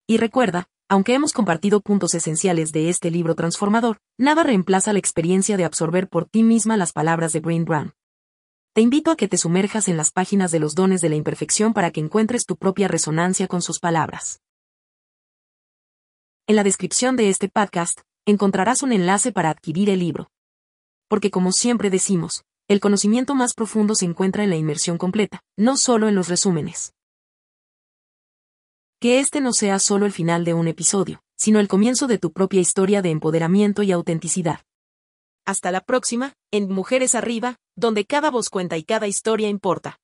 Y 0.08 0.16
recuerda, 0.16 0.70
aunque 0.88 1.14
hemos 1.14 1.34
compartido 1.34 1.82
puntos 1.82 2.14
esenciales 2.14 2.72
de 2.72 2.88
este 2.88 3.12
libro 3.12 3.36
transformador, 3.36 3.98
nada 4.18 4.44
reemplaza 4.44 4.94
la 4.94 5.00
experiencia 5.00 5.58
de 5.58 5.66
absorber 5.66 6.08
por 6.08 6.24
ti 6.24 6.44
misma 6.44 6.78
las 6.78 6.94
palabras 6.94 7.34
de 7.34 7.42
Brain 7.42 7.66
Brown. 7.66 7.92
Te 8.74 8.80
invito 8.80 9.12
a 9.12 9.18
que 9.18 9.28
te 9.28 9.38
sumerjas 9.38 9.90
en 9.90 9.98
las 9.98 10.12
páginas 10.12 10.50
de 10.50 10.60
los 10.60 10.76
dones 10.76 11.02
de 11.02 11.10
la 11.10 11.16
imperfección 11.16 11.74
para 11.74 11.92
que 11.92 12.00
encuentres 12.00 12.46
tu 12.46 12.56
propia 12.56 12.88
resonancia 12.88 13.50
con 13.50 13.62
sus 13.62 13.80
palabras. 13.80 14.40
En 16.48 16.56
la 16.56 16.64
descripción 16.64 17.18
de 17.18 17.28
este 17.28 17.50
podcast, 17.50 18.00
encontrarás 18.26 18.82
un 18.82 18.94
enlace 18.94 19.34
para 19.34 19.50
adquirir 19.50 19.90
el 19.90 20.00
libro. 20.00 20.32
Porque 21.10 21.32
como 21.32 21.52
siempre 21.52 21.90
decimos, 21.90 22.46
el 22.70 22.80
conocimiento 22.80 23.36
más 23.36 23.56
profundo 23.56 23.94
se 23.94 24.06
encuentra 24.06 24.46
en 24.46 24.50
la 24.50 24.56
inmersión 24.56 24.98
completa, 24.98 25.42
no 25.58 25.76
solo 25.76 26.08
en 26.08 26.16
los 26.16 26.30
resúmenes. 26.30 26.94
Que 29.02 29.20
este 29.20 29.42
no 29.42 29.52
sea 29.52 29.80
solo 29.80 30.06
el 30.06 30.14
final 30.14 30.46
de 30.46 30.54
un 30.54 30.70
episodio, 30.70 31.22
sino 31.36 31.60
el 31.60 31.68
comienzo 31.68 32.08
de 32.08 32.20
tu 32.20 32.32
propia 32.32 32.62
historia 32.62 33.02
de 33.02 33.10
empoderamiento 33.10 33.84
y 33.84 33.92
autenticidad. 33.92 34.62
Hasta 35.46 35.72
la 35.72 35.82
próxima, 35.82 36.34
en 36.52 36.70
Mujeres 36.70 37.16
Arriba, 37.16 37.58
donde 37.76 38.06
cada 38.06 38.30
voz 38.30 38.50
cuenta 38.50 38.78
y 38.78 38.84
cada 38.84 39.08
historia 39.08 39.50
importa. 39.50 40.00